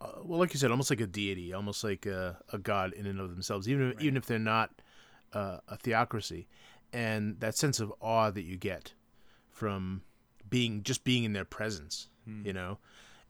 [0.00, 3.06] uh, well like you said almost like a deity almost like a, a god in
[3.06, 4.70] and of themselves even if, even if they're not
[5.32, 6.48] uh, a theocracy.
[6.92, 8.94] And that sense of awe that you get
[9.50, 10.02] from
[10.48, 12.08] being just being in their presence
[12.44, 12.78] you know?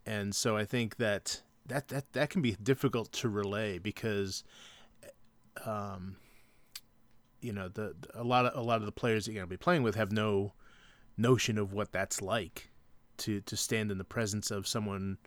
[0.06, 4.42] And so I think that that that that can be difficult to relay because,
[5.64, 6.16] um,
[7.40, 9.56] you know, the a lot of a lot of the players that you're gonna be
[9.56, 10.52] playing with have no
[11.18, 12.70] notion of what that's like
[13.18, 15.18] to to stand in the presence of someone,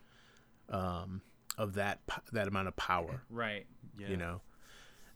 [0.70, 1.22] um,
[1.58, 2.00] of that
[2.32, 3.66] that amount of power right.
[4.00, 4.08] Yeah.
[4.10, 4.42] you know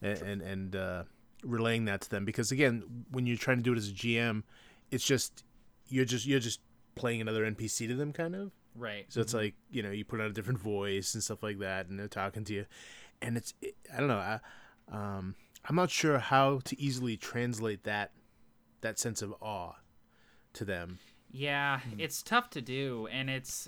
[0.01, 1.03] and and, and uh,
[1.43, 4.43] relaying that to them because again when you're trying to do it as a gm
[4.91, 5.43] it's just
[5.87, 6.59] you're just you're just
[6.95, 9.05] playing another npc to them kind of Right.
[9.07, 11.87] so it's like you know you put on a different voice and stuff like that
[11.87, 12.65] and they're talking to you
[13.21, 14.39] and it's it, i don't know I,
[14.91, 18.11] um, i'm not sure how to easily translate that
[18.81, 19.75] that sense of awe
[20.55, 20.99] to them
[21.31, 21.99] Yeah, hmm.
[21.99, 23.67] it's tough to do, and it's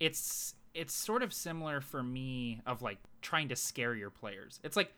[0.00, 4.60] it's it's sort of similar for me of like trying to scare your players.
[4.62, 4.92] It's like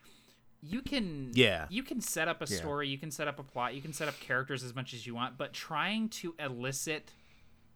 [0.61, 1.67] you can Yeah.
[1.69, 2.57] you can set up a Yeah.
[2.57, 5.07] story, you can set up a plot, you can set up characters as much as
[5.07, 7.13] you want, but trying to elicit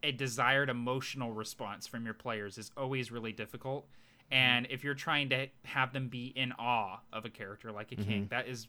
[0.03, 3.85] a desired emotional response from your players is always really difficult.
[3.85, 4.33] Mm-hmm.
[4.33, 7.95] And if you're trying to have them be in awe of a character like a
[7.95, 8.35] king, mm-hmm.
[8.35, 8.67] that is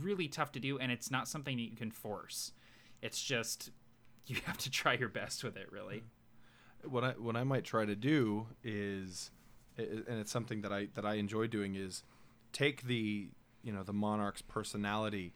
[0.00, 2.52] really tough to do, and it's not something that you can force.
[3.06, 3.70] It's just
[4.26, 6.02] you have to try your best with it, really.
[6.84, 9.30] what I what I might try to do is,
[9.78, 12.02] and it's something that I that I enjoy doing is
[12.52, 13.28] take the
[13.62, 15.34] you know the monarch's personality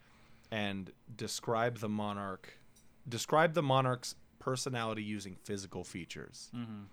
[0.51, 2.59] and describe the monarch,
[3.09, 6.51] describe the monarch's personality using physical features.
[6.55, 6.85] Mm-hmm.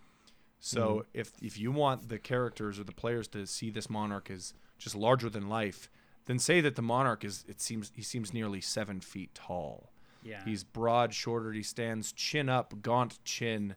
[0.59, 1.01] So mm-hmm.
[1.13, 4.95] if if you want the characters or the players to see this monarch as just
[4.95, 5.89] larger than life,
[6.25, 9.91] then say that the monarch is it seems he seems nearly seven feet tall.
[10.27, 10.43] Yeah.
[10.43, 11.55] He's broad shouldered.
[11.55, 13.75] He stands chin up, gaunt chin,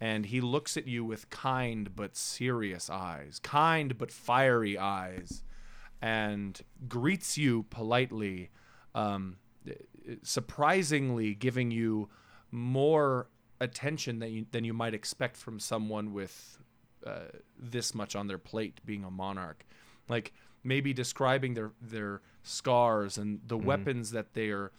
[0.00, 5.42] and he looks at you with kind but serious eyes, kind but fiery eyes,
[6.00, 8.50] and greets you politely,
[8.94, 9.36] um,
[10.22, 12.08] surprisingly giving you
[12.50, 13.28] more
[13.60, 16.58] attention than you, than you might expect from someone with
[17.06, 17.24] uh,
[17.58, 19.64] this much on their plate being a monarch.
[20.08, 20.32] Like
[20.62, 24.70] maybe describing their their scars and the weapons that they're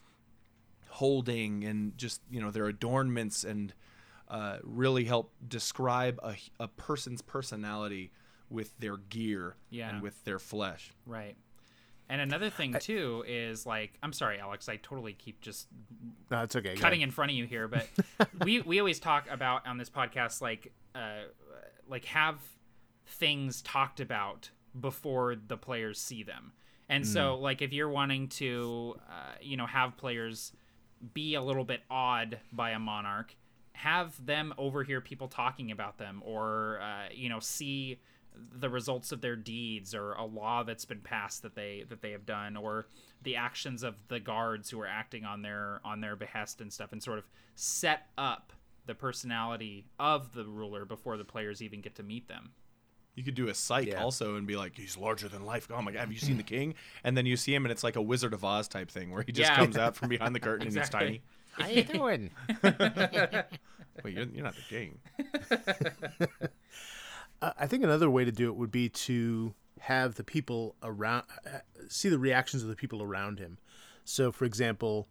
[0.90, 3.74] holding and just you know their adornments and
[4.28, 8.12] uh, really help describe a, a person's personality
[8.50, 9.90] with their gear Yeah.
[9.90, 10.92] and with their flesh.
[11.06, 11.36] Right.
[12.12, 15.68] And another thing too is like I'm sorry, Alex, I totally keep just
[16.32, 17.88] no it's okay cutting in front of you here, but
[18.44, 21.22] we we always talk about on this podcast like uh
[21.88, 22.38] like have
[23.06, 26.52] things talked about before the players see them.
[26.88, 30.52] And so like if you're wanting to uh, you know have players
[31.14, 33.36] be a little bit awed by a monarch,
[33.74, 38.00] have them overhear people talking about them or uh, you know see
[38.60, 42.12] the results of their deeds or a law that's been passed that they that they
[42.12, 42.88] have done or
[43.24, 46.91] the actions of the guards who are acting on their on their behest and stuff
[46.91, 47.26] and sort of
[47.56, 48.54] set up
[48.86, 52.52] the personality of the ruler before the players even get to meet them
[53.16, 54.01] You could do a sight Yeah.
[54.03, 55.68] also and be like, he's larger than life.
[55.74, 56.76] Oh my god, have you seen the king?
[57.03, 59.24] And then you see him and it's like a Wizard of Oz type thing where
[59.24, 59.55] he just Yeah.
[59.57, 60.99] comes out from behind the curtain Exactly.
[61.05, 61.22] and he's tiny.
[61.51, 62.32] How you doing?
[64.03, 64.99] Wait, you're, you're not the king.
[67.41, 71.24] Uh, I think another way to do it would be to have the people around
[71.45, 73.57] uh, see the reactions of the people around him.
[74.03, 75.07] So, for example,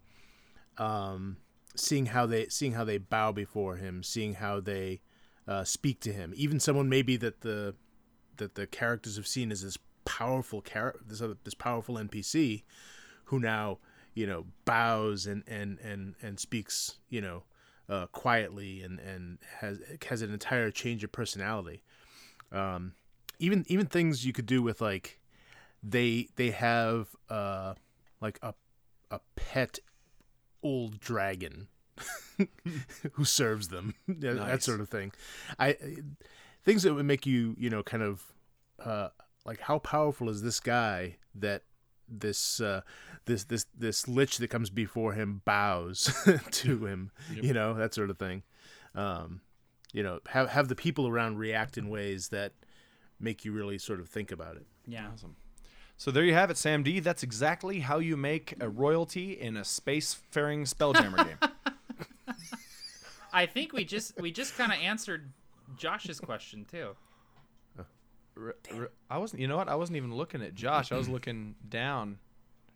[0.77, 1.39] um,
[1.75, 5.01] seeing how they seeing how they bow before him, seeing how they
[5.47, 7.75] uh, speak to him, even someone maybe that the
[8.39, 12.63] that the characters have seen as this powerful character, this other, this powerful NPC,
[13.25, 13.79] who now
[14.15, 17.45] you know bows and and and and speaks you know
[17.89, 21.83] uh, quietly and and has has an entire change of personality.
[22.51, 22.95] Um,
[23.39, 25.21] even even things you could do with like
[25.83, 27.75] they they have uh
[28.21, 28.55] like a
[29.11, 29.79] a pet
[30.63, 31.69] old dragon
[33.13, 33.95] who serves them.
[34.07, 35.13] Yeah, that sort of thing.
[35.59, 35.77] I
[36.69, 38.23] things that would make you you know kind of
[38.85, 39.09] uh
[39.47, 41.63] like how powerful is this guy that
[42.07, 42.83] this uh
[43.25, 46.13] this this this lich that comes before him bows
[46.51, 48.43] to him you know that sort of thing
[48.95, 49.41] um
[49.95, 52.53] you know have have the people around react in ways that
[53.19, 55.09] make you really sort of think about it Yeah.
[55.13, 55.37] Awesome.
[55.97, 57.01] So there you have it, Sam D.
[57.01, 61.51] That's exactly how you make a royalty in a spacefaring spelljammer game.
[63.33, 65.33] I think we just we just kind of answered
[65.77, 66.97] Josh's question too.
[68.37, 69.41] R- r- I wasn't.
[69.43, 69.69] You know what?
[69.69, 70.93] I wasn't even looking at Josh.
[70.93, 72.19] I was looking down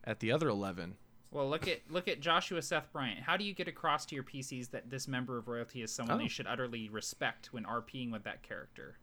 [0.04, 0.96] at the other eleven.
[1.30, 3.20] Well, look at look at Joshua Seth Bryant.
[3.20, 6.16] How do you get across to your PCs that this member of royalty is someone
[6.16, 6.22] Oh.
[6.22, 8.98] they should utterly respect when RPing with that character?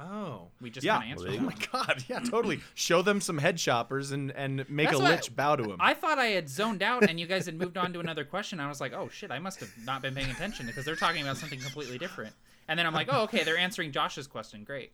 [0.00, 1.00] Oh, We just yeah.
[1.00, 2.60] kinda answered oh my god, yeah, totally.
[2.74, 5.76] Show them some head shoppers and and make That's a what- lich bow to him.
[5.80, 8.58] I thought I had zoned out and you guys had moved on to another question.
[8.60, 11.22] I was like, oh shit, I must have not been paying attention because they're talking
[11.22, 12.32] about something completely different.
[12.68, 14.62] And then I'm like, oh okay, they're answering Josh's question.
[14.64, 14.92] Great.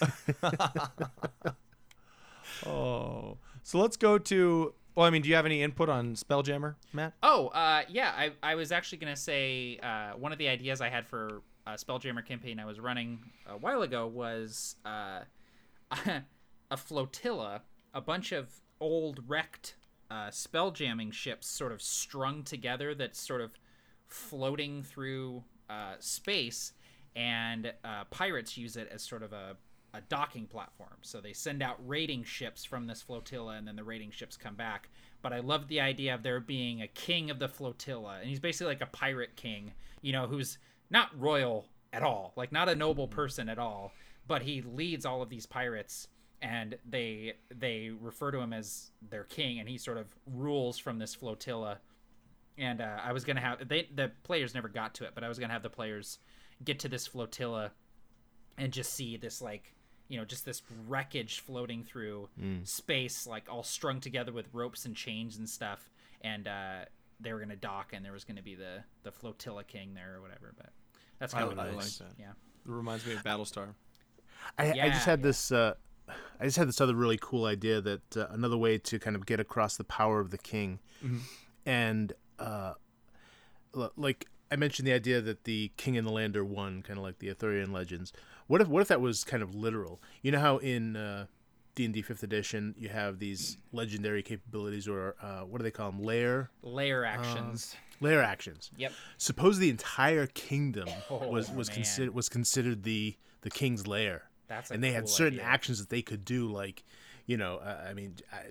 [2.66, 4.74] oh, so let's go to.
[4.94, 7.14] Well, I mean, do you have any input on Spelljammer, Matt?
[7.20, 8.12] Oh, uh, yeah.
[8.16, 11.72] I, I was actually gonna say uh, one of the ideas I had for a
[11.72, 15.20] Spelljammer campaign I was running a while ago was uh,
[16.70, 19.74] a flotilla, a bunch of old wrecked
[20.10, 23.58] uh, spelljamming ships, sort of strung together, that's sort of
[24.06, 26.72] floating through uh, space,
[27.16, 29.56] and uh, pirates use it as sort of a
[29.94, 30.96] a docking platform.
[31.02, 34.56] So they send out raiding ships from this flotilla, and then the raiding ships come
[34.56, 34.88] back.
[35.22, 38.40] But I love the idea of there being a king of the flotilla, and he's
[38.40, 40.58] basically like a pirate king, you know, who's
[40.90, 43.92] not royal at all, like not a noble person at all,
[44.26, 46.08] but he leads all of these pirates,
[46.42, 50.98] and they they refer to him as their king, and he sort of rules from
[50.98, 51.78] this flotilla.
[52.58, 55.28] And uh, I was gonna have they the players never got to it, but I
[55.28, 56.18] was gonna have the players
[56.62, 57.72] get to this flotilla
[58.58, 59.74] and just see this like
[60.08, 62.28] you know just this wreckage floating through
[62.64, 65.90] space like all strung together with ropes and chains and stuff
[66.20, 66.84] and uh
[67.20, 70.20] they were gonna dock and there was gonna be the the flotilla king there or
[70.20, 70.70] whatever but
[71.18, 72.12] that's kind of I what it like that.
[72.18, 73.68] yeah It reminds me of Battlestar.
[74.58, 75.26] I, I just had yeah.
[75.26, 75.52] this.
[75.52, 75.74] Uh,
[76.38, 79.24] I just had this other really cool idea that uh, another way to kind of
[79.24, 80.80] get across the power of the king,
[81.64, 82.74] and uh,
[83.74, 86.98] l- like I mentioned, the idea that the king and the land are one, kind
[86.98, 88.12] of like the Arthurian legends.
[88.46, 90.00] What if what if that was kind of literal?
[90.22, 91.26] You know how in uh,
[91.74, 95.70] D and D Fifth Edition you have these legendary capabilities, or uh, what do they
[95.70, 96.02] call them?
[96.02, 98.70] Lair layer actions lair actions.
[98.76, 104.24] yep Suppose the entire kingdom Oh, was was considered was considered the the king's lair
[104.48, 105.50] That's a and they had certain idea.
[105.50, 106.82] actions that they could do, like,
[107.26, 108.50] you know, uh, I mean, I,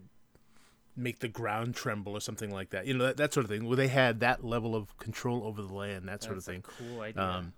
[0.95, 2.85] make the ground tremble or something like that.
[2.85, 3.65] You know, that, that sort of thing.
[3.65, 6.55] Where they had that level of control over the land, that sort That's of a
[6.57, 6.63] thing.
[6.89, 7.53] cool idea Um,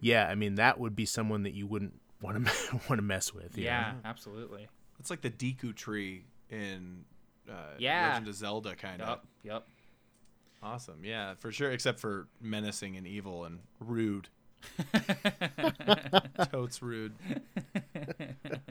[0.00, 2.52] yeah, I mean, that would be someone that you wouldn't want to
[2.88, 3.56] want to mess with.
[3.58, 3.70] you know?
[3.70, 4.68] yeah absolutely
[4.98, 7.04] It's like the Deku tree in
[7.50, 8.08] uh, Yeah.
[8.08, 9.08] Legend of Zelda, kind of.
[9.42, 9.66] yep yep
[10.64, 11.72] Awesome, yeah, for sure.
[11.72, 14.28] Except for menacing and evil and rude.
[16.52, 17.14] Totes rude.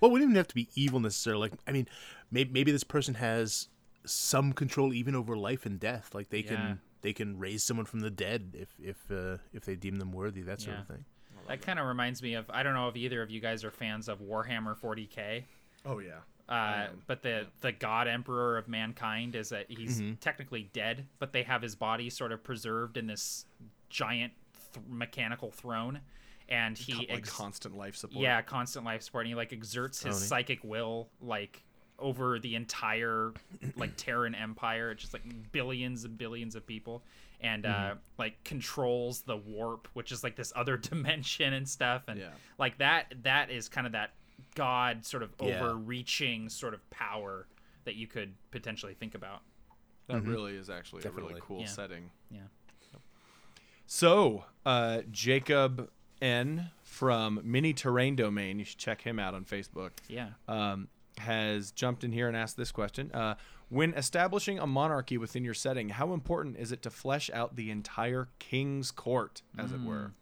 [0.00, 1.48] Well, it wouldn't even have to be evil necessarily.
[1.50, 1.88] Like, I mean,
[2.30, 3.68] maybe, maybe this person has
[4.04, 6.14] some control even over life and death.
[6.14, 6.48] Like they Yeah.
[6.56, 10.12] can they can raise someone from the dead if if uh, if they deem them
[10.12, 10.42] worthy.
[10.42, 10.94] That sort of Yeah.
[10.96, 11.04] thing.
[11.48, 13.70] that kind of reminds me of i don't know if either of you guys are
[13.72, 15.42] fans of warhammer 40k
[15.84, 16.20] Oh yeah.
[16.48, 20.14] Uh, but the the god emperor of mankind is that he's Mm-hmm.
[20.20, 23.46] technically dead, but they have his body sort of preserved in this
[23.88, 24.32] giant
[24.74, 26.00] th- mechanical throne,
[26.50, 28.22] and he like ex- constant life support.
[28.22, 29.24] yeah constant life support.
[29.24, 30.28] And he like exerts his neat.
[30.28, 31.62] psychic will like
[31.98, 33.32] over the entire
[33.76, 35.22] like Terran Empire, it's just like
[35.52, 37.02] billions and billions of people,
[37.40, 37.98] and uh, Mm-hmm.
[38.18, 42.30] like controls the warp, which is like this other dimension and stuff, and Yeah.
[42.58, 44.12] like that that is kind of that
[44.54, 45.60] god sort of Yeah.
[45.62, 47.46] overreaching sort of power
[47.84, 49.42] that you could potentially think about.
[50.08, 51.66] That really is actually a really cool Yeah.
[51.66, 52.10] setting.
[52.30, 52.40] Yeah.
[53.86, 55.90] So, uh, Jacob
[56.20, 60.30] N from Mini Terrain Domain, you should check him out on Facebook, Yeah.
[60.48, 63.10] um, has jumped in here and asked this question.
[63.12, 63.34] Uh,
[63.68, 67.70] when establishing a monarchy within your setting, how important is it to flesh out the
[67.70, 70.12] entire king's court, as it were?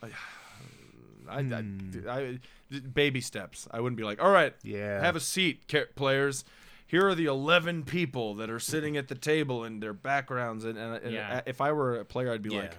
[0.02, 0.10] I,
[1.28, 1.62] I,
[2.08, 2.38] I-
[2.94, 3.68] baby steps.
[3.70, 5.00] I wouldn't be like, all right, Yeah.
[5.00, 6.44] have a seat, players.
[6.86, 10.64] Here are the 11 people that are sitting at the table and their backgrounds.
[10.64, 11.40] And, and, and Yeah.
[11.46, 12.60] if I were a player, I'd be Yeah.
[12.62, 12.78] like,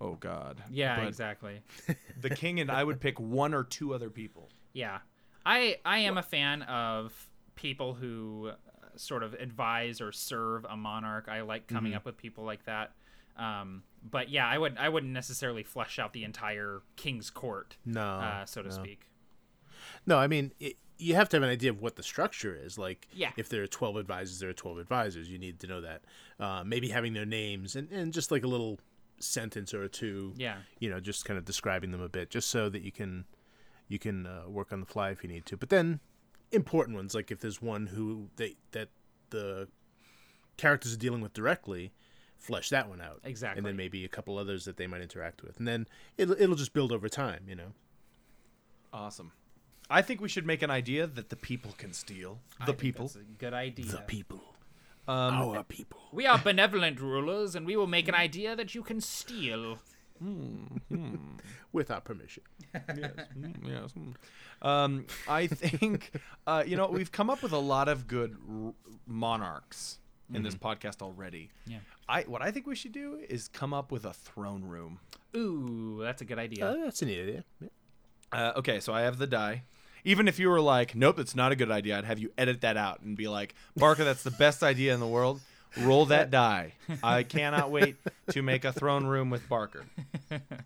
[0.00, 0.62] oh, God.
[0.70, 1.60] Yeah, But exactly.
[2.20, 4.48] The king and I would pick one or two other people.
[4.72, 4.98] Yeah,
[5.46, 7.12] I I am a fan of
[7.54, 8.54] people who uh,
[8.96, 11.28] sort of advise or serve a monarch.
[11.28, 12.92] I like coming up with people like that.
[13.36, 18.00] Um, but yeah, I would I wouldn't necessarily flesh out the entire king's court, No,
[18.02, 18.74] uh, so to no.
[18.74, 19.02] speak.
[20.06, 22.76] No, I mean it, you have to have an idea of what the structure is.
[22.76, 23.30] Like, Yeah.
[23.36, 25.30] if there are twelve advisors, there are twelve advisors.
[25.30, 26.02] You need to know that.
[26.40, 28.80] Uh, maybe having their names and, and just like a little
[29.20, 30.32] sentence or two.
[30.36, 30.56] Yeah.
[30.78, 33.24] You know, just kind of describing them a bit, just so that you can
[33.88, 35.56] you can uh, work on the fly if you need to.
[35.56, 36.00] But then
[36.52, 38.88] important ones, like if there's one who they that
[39.30, 39.68] the
[40.56, 41.92] characters are dealing with directly,
[42.38, 43.20] flesh that one out.
[43.24, 43.58] Exactly.
[43.58, 46.56] And then maybe a couple others that they might interact with, and then it'll it'll
[46.56, 47.44] just build over time.
[47.48, 47.72] You know.
[48.92, 49.32] Awesome.
[49.90, 52.40] I think we should make an idea that the people can steal.
[52.66, 53.06] The people.
[53.06, 53.86] That's a good idea.
[53.86, 54.42] The people.
[55.08, 56.00] Um, Our people.
[56.12, 59.78] We are benevolent rulers, and we will make an idea that you can steal.
[61.72, 62.42] Without permission.
[62.74, 63.12] yes.
[63.38, 63.92] mm, yes.
[63.92, 64.14] mm.
[64.60, 66.10] Um, I think,
[66.46, 68.72] uh, you know, we've come up with a lot of good r-
[69.06, 69.98] monarchs
[70.34, 71.50] in this podcast already.
[71.66, 71.78] Yeah.
[72.08, 74.98] I what I think we should do is come up with a throne room.
[75.36, 76.66] Ooh, that's a good idea.
[76.66, 77.44] Uh, that's a neat idea.
[77.60, 77.68] Yeah.
[78.32, 79.62] Uh, okay, so I have the die.
[80.04, 82.60] Even if you were like, nope, it's not a good idea, I'd have you edit
[82.62, 85.40] that out and be like, Barker, that's the best idea in the world.
[85.78, 86.74] Roll that die.
[87.02, 87.96] I cannot wait
[88.30, 89.84] to make a throne room with Barker.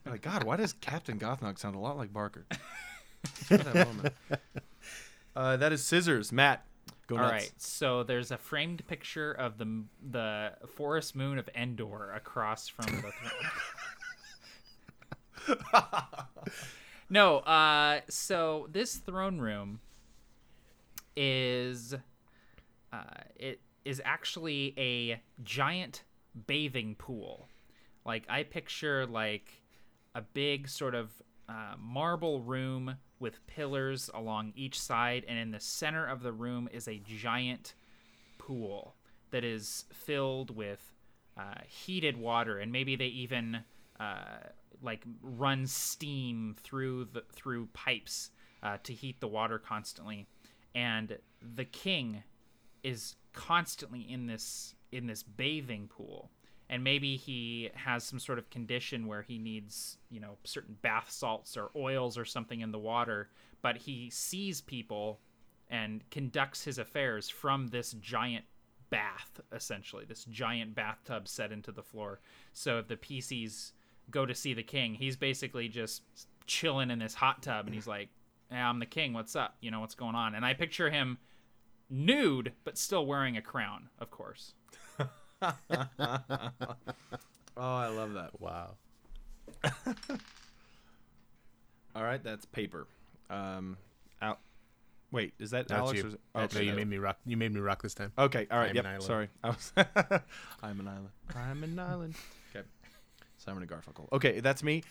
[0.06, 2.46] Like, God, why does Captain Gothnog sound a lot like Barker?
[3.48, 4.12] That.
[5.34, 6.30] Uh, that is scissors.
[6.30, 6.62] Matt,
[7.06, 7.32] go All nuts.
[7.32, 12.84] right, so there's a framed picture of the the forest moon of Endor across from
[12.96, 13.10] the
[15.46, 15.60] throne.
[17.12, 19.80] no, uh, so this throne room
[21.14, 21.94] is
[22.90, 23.02] uh,
[23.36, 26.04] it is actually a giant
[26.46, 27.48] bathing pool.
[28.06, 29.60] Like I picture like
[30.14, 31.10] a big sort of
[31.50, 36.66] uh, marble room with pillars along each side, and in the center of the room
[36.72, 37.74] is a giant
[38.38, 38.94] pool
[39.32, 40.94] that is filled with
[41.36, 43.64] uh, heated water, and maybe they even
[44.00, 44.48] uh,
[44.82, 48.30] like run steam through the through pipes
[48.62, 50.26] uh, to heat the water constantly.
[50.74, 51.18] And
[51.54, 52.22] the king
[52.82, 56.30] is constantly in this in this bathing pool
[56.68, 61.10] and maybe he has some sort of condition where he needs you know certain bath
[61.10, 63.28] salts or oils or something in the water
[63.60, 65.20] but he sees people
[65.68, 68.44] and conducts his affairs from this giant
[68.90, 72.20] bath essentially this giant bathtub set into the floor
[72.52, 73.72] so if the pcs
[74.10, 76.02] go to see the king he's basically just
[76.46, 78.08] chilling in this hot tub and he's like
[78.50, 81.18] hey, i'm the king what's up you know what's going on and i picture him
[81.88, 84.54] nude but still wearing a crown of course
[87.56, 88.40] Oh, I love that.
[88.40, 88.76] Wow.
[91.94, 92.86] All right, that's paper.
[93.28, 93.76] Um,
[94.22, 94.38] out.
[95.10, 95.98] Wait, is that That's Alex?
[95.98, 96.04] you.
[96.04, 97.18] Or is it, That's okay, you made me rock.
[97.26, 98.12] You made me rock this time.
[98.16, 98.70] Okay, all right.
[98.70, 98.84] I'm yep.
[98.86, 99.04] an island.
[99.04, 99.72] Sorry, I was.
[100.62, 101.10] I'm an island.
[101.36, 102.14] I'm an island.
[103.42, 104.10] Simon and Garfunkel.
[104.12, 104.82] Okay, that's me.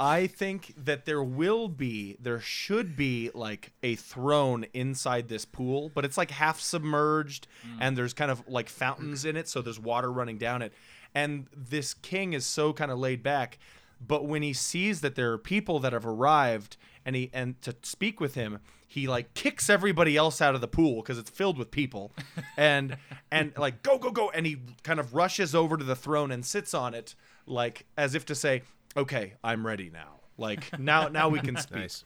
[0.00, 5.90] I think that there will be, there should be like a throne inside this pool,
[5.94, 7.78] but it's like half submerged, mm.
[7.80, 10.72] and there's kind of like fountains in it, so there's water running down it.
[11.14, 13.58] And this king is so kind of laid back,
[14.06, 17.74] but when he sees that there are people that have arrived, and he and to
[17.82, 21.58] speak with him, he like kicks everybody else out of the pool because it's filled
[21.58, 22.12] with people,
[22.56, 22.96] and
[23.32, 26.46] and like go go go, and he kind of rushes over to the throne and
[26.46, 27.14] sits on it
[27.48, 28.62] like as if to say,
[28.96, 30.20] "Okay, I'm ready now.
[30.36, 32.04] Like now now we can speak." Nice.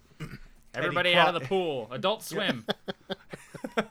[0.74, 2.64] everybody cro- out of the pool adult swim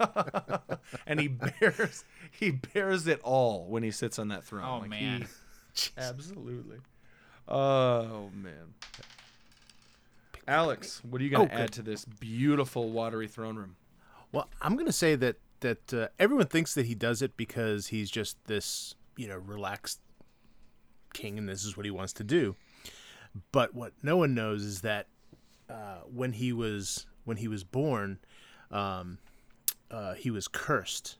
[1.06, 4.64] and he bears he bears it all when he sits on that throne.
[4.66, 5.28] Oh, Like, man.
[5.76, 6.78] he- absolutely.
[7.47, 8.74] Oh man.
[10.47, 11.62] Alex, what are you going Oh, to good.
[11.64, 13.76] add to this beautiful watery throne room?
[14.32, 18.10] Well, I'm gonna say that that uh, everyone thinks that he does it because he's
[18.10, 19.99] just this you know relaxed
[21.14, 22.55] king and this is what he wants to do.
[23.51, 25.07] But what no one knows is that
[25.70, 28.20] uh, when he was when he was born,
[28.72, 29.20] um,
[29.89, 31.18] uh, he was cursed,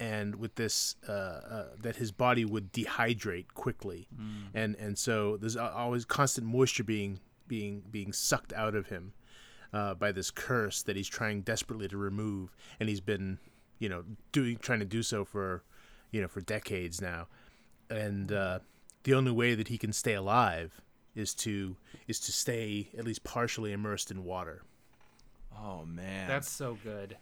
[0.00, 4.08] and with this uh, uh, that his body would dehydrate quickly,
[4.54, 9.12] and and so there's always constant moisture being being being sucked out of him
[9.72, 13.38] uh, by this curse that he's trying desperately to remove, and he's been
[13.78, 15.62] you know doing trying to do so for
[16.12, 17.26] you know for decades now,
[17.90, 18.60] and uh,
[19.06, 20.82] the only way that he can stay alive
[21.14, 21.76] is to
[22.08, 24.62] is to stay at least partially immersed in water.
[25.56, 26.26] Oh man.
[26.28, 27.16] That's so good.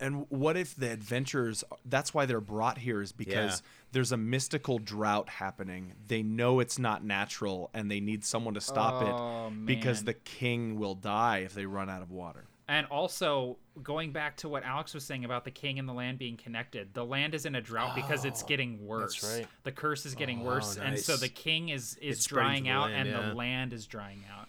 [0.00, 1.62] And what if the adventurers?
[1.84, 3.66] That's why they're brought here is because Yeah.
[3.92, 5.92] there's a mystical drought happening.
[6.06, 10.14] They know it's not natural, and they need someone to stop Oh, it because the
[10.14, 12.44] king will die if they run out of water.
[12.66, 16.18] And also, going back to what Alex was saying about the king and the land
[16.18, 19.22] being connected, the land is in a drought because it's oh, getting worse.
[19.36, 19.46] right.
[19.64, 22.90] The curse is getting oh, worse, and so the king is is It's drying out,
[22.90, 23.28] land, and yeah.
[23.28, 24.48] the land is drying out.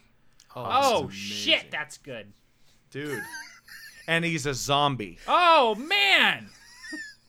[0.56, 1.12] Oh, that's Oh, amazing.
[1.12, 2.32] shit, that's good.
[2.90, 3.22] dude!
[4.08, 5.20] and he's a zombie.
[5.28, 6.48] Oh man,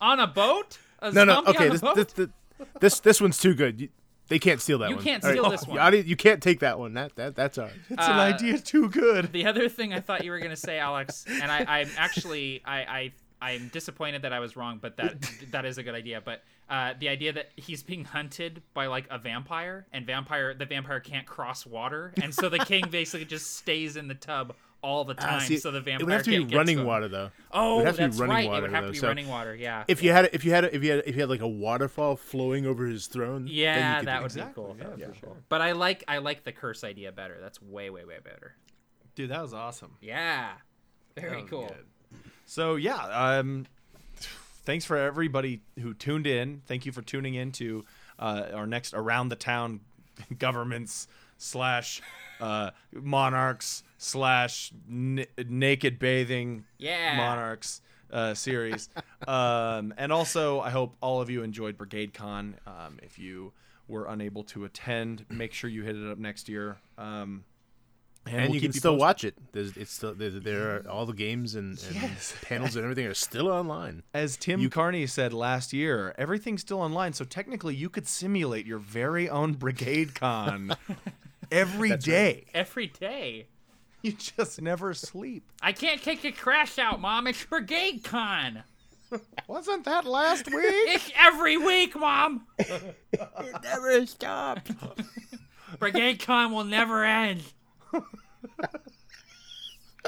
[0.00, 0.78] on a boat?
[1.00, 1.64] A No, no, okay.
[1.64, 1.94] on a This, boat?
[1.96, 2.28] this, this,
[2.80, 3.90] this this one's too good.
[4.26, 5.04] You, they can't steal that You one.
[5.04, 5.38] You can't All right.
[5.38, 5.92] steal this one.
[5.92, 6.94] You, you can't take that one.
[6.94, 7.72] That that that's ours.
[7.88, 9.32] It's an idea too good.
[9.32, 12.78] The other thing I thought you were gonna say, Alex, and I, I'm actually I,
[12.78, 15.14] I I'm disappointed that I was wrong, but that
[15.50, 16.20] that is a good idea.
[16.24, 20.66] But uh, the idea that he's being hunted by like a vampire, and vampire the
[20.66, 24.54] vampire can't cross water, and so the king basically just stays in the tub
[24.86, 26.84] all the Ah, time, see, so the vampire it would have to be running to
[26.84, 27.30] water though.
[27.50, 28.46] Oh, it would have to that's be running right.
[28.48, 28.88] water it would have though.
[28.88, 29.54] to be So running water.
[29.54, 29.84] Yeah.
[29.88, 32.16] If you had if you had if you had if you had like a waterfall
[32.16, 34.48] flowing over his throne, then you yeah, could that would that.
[34.48, 34.76] be cool.
[34.78, 35.36] yeah, That would for sure.
[35.48, 37.36] But I like I like the curse idea better.
[37.40, 38.54] That's way way way better.
[39.16, 39.96] Dude, that was awesome.
[40.00, 40.52] Yeah.
[41.16, 41.66] Very cool.
[41.66, 42.20] good.
[42.44, 42.96] So yeah,
[43.38, 43.66] um,
[44.64, 46.62] thanks for everybody who tuned in.
[46.66, 47.84] Thank you for tuning in to
[48.18, 49.80] uh, our next around the town
[50.38, 51.08] governments
[51.38, 52.00] slash
[52.40, 57.16] uh, monarchs slash n- naked bathing Yeah.
[57.16, 57.80] monarchs
[58.12, 58.88] uh, series.
[59.28, 62.56] um, and also, I hope all of you enjoyed Brigade Con.
[62.66, 63.52] Um, if you
[63.88, 66.76] were unable to attend, make sure you hit it up next year.
[66.98, 67.44] Um,
[68.26, 69.00] And, we'll you keep can still posted.
[69.00, 69.34] watch it.
[69.52, 72.34] There's, it's still there, there are all the games and, and Yes.
[72.42, 74.02] panels and everything are still online.
[74.12, 78.78] As Tim Carney said last year, everything's still online, so technically you could simulate your
[78.78, 80.74] very own Brigade Con
[81.52, 82.46] every day.
[82.52, 83.46] Every day.
[84.06, 85.50] You just never sleep.
[85.60, 87.26] I can't kick a crash out, Mom.
[87.26, 88.62] It's Brigade Con.
[89.48, 90.54] Wasn't that last week?
[90.60, 92.46] It's every week, Mom.
[92.56, 92.94] It
[93.64, 94.60] never stop.
[95.80, 97.42] Brigade Con will never end.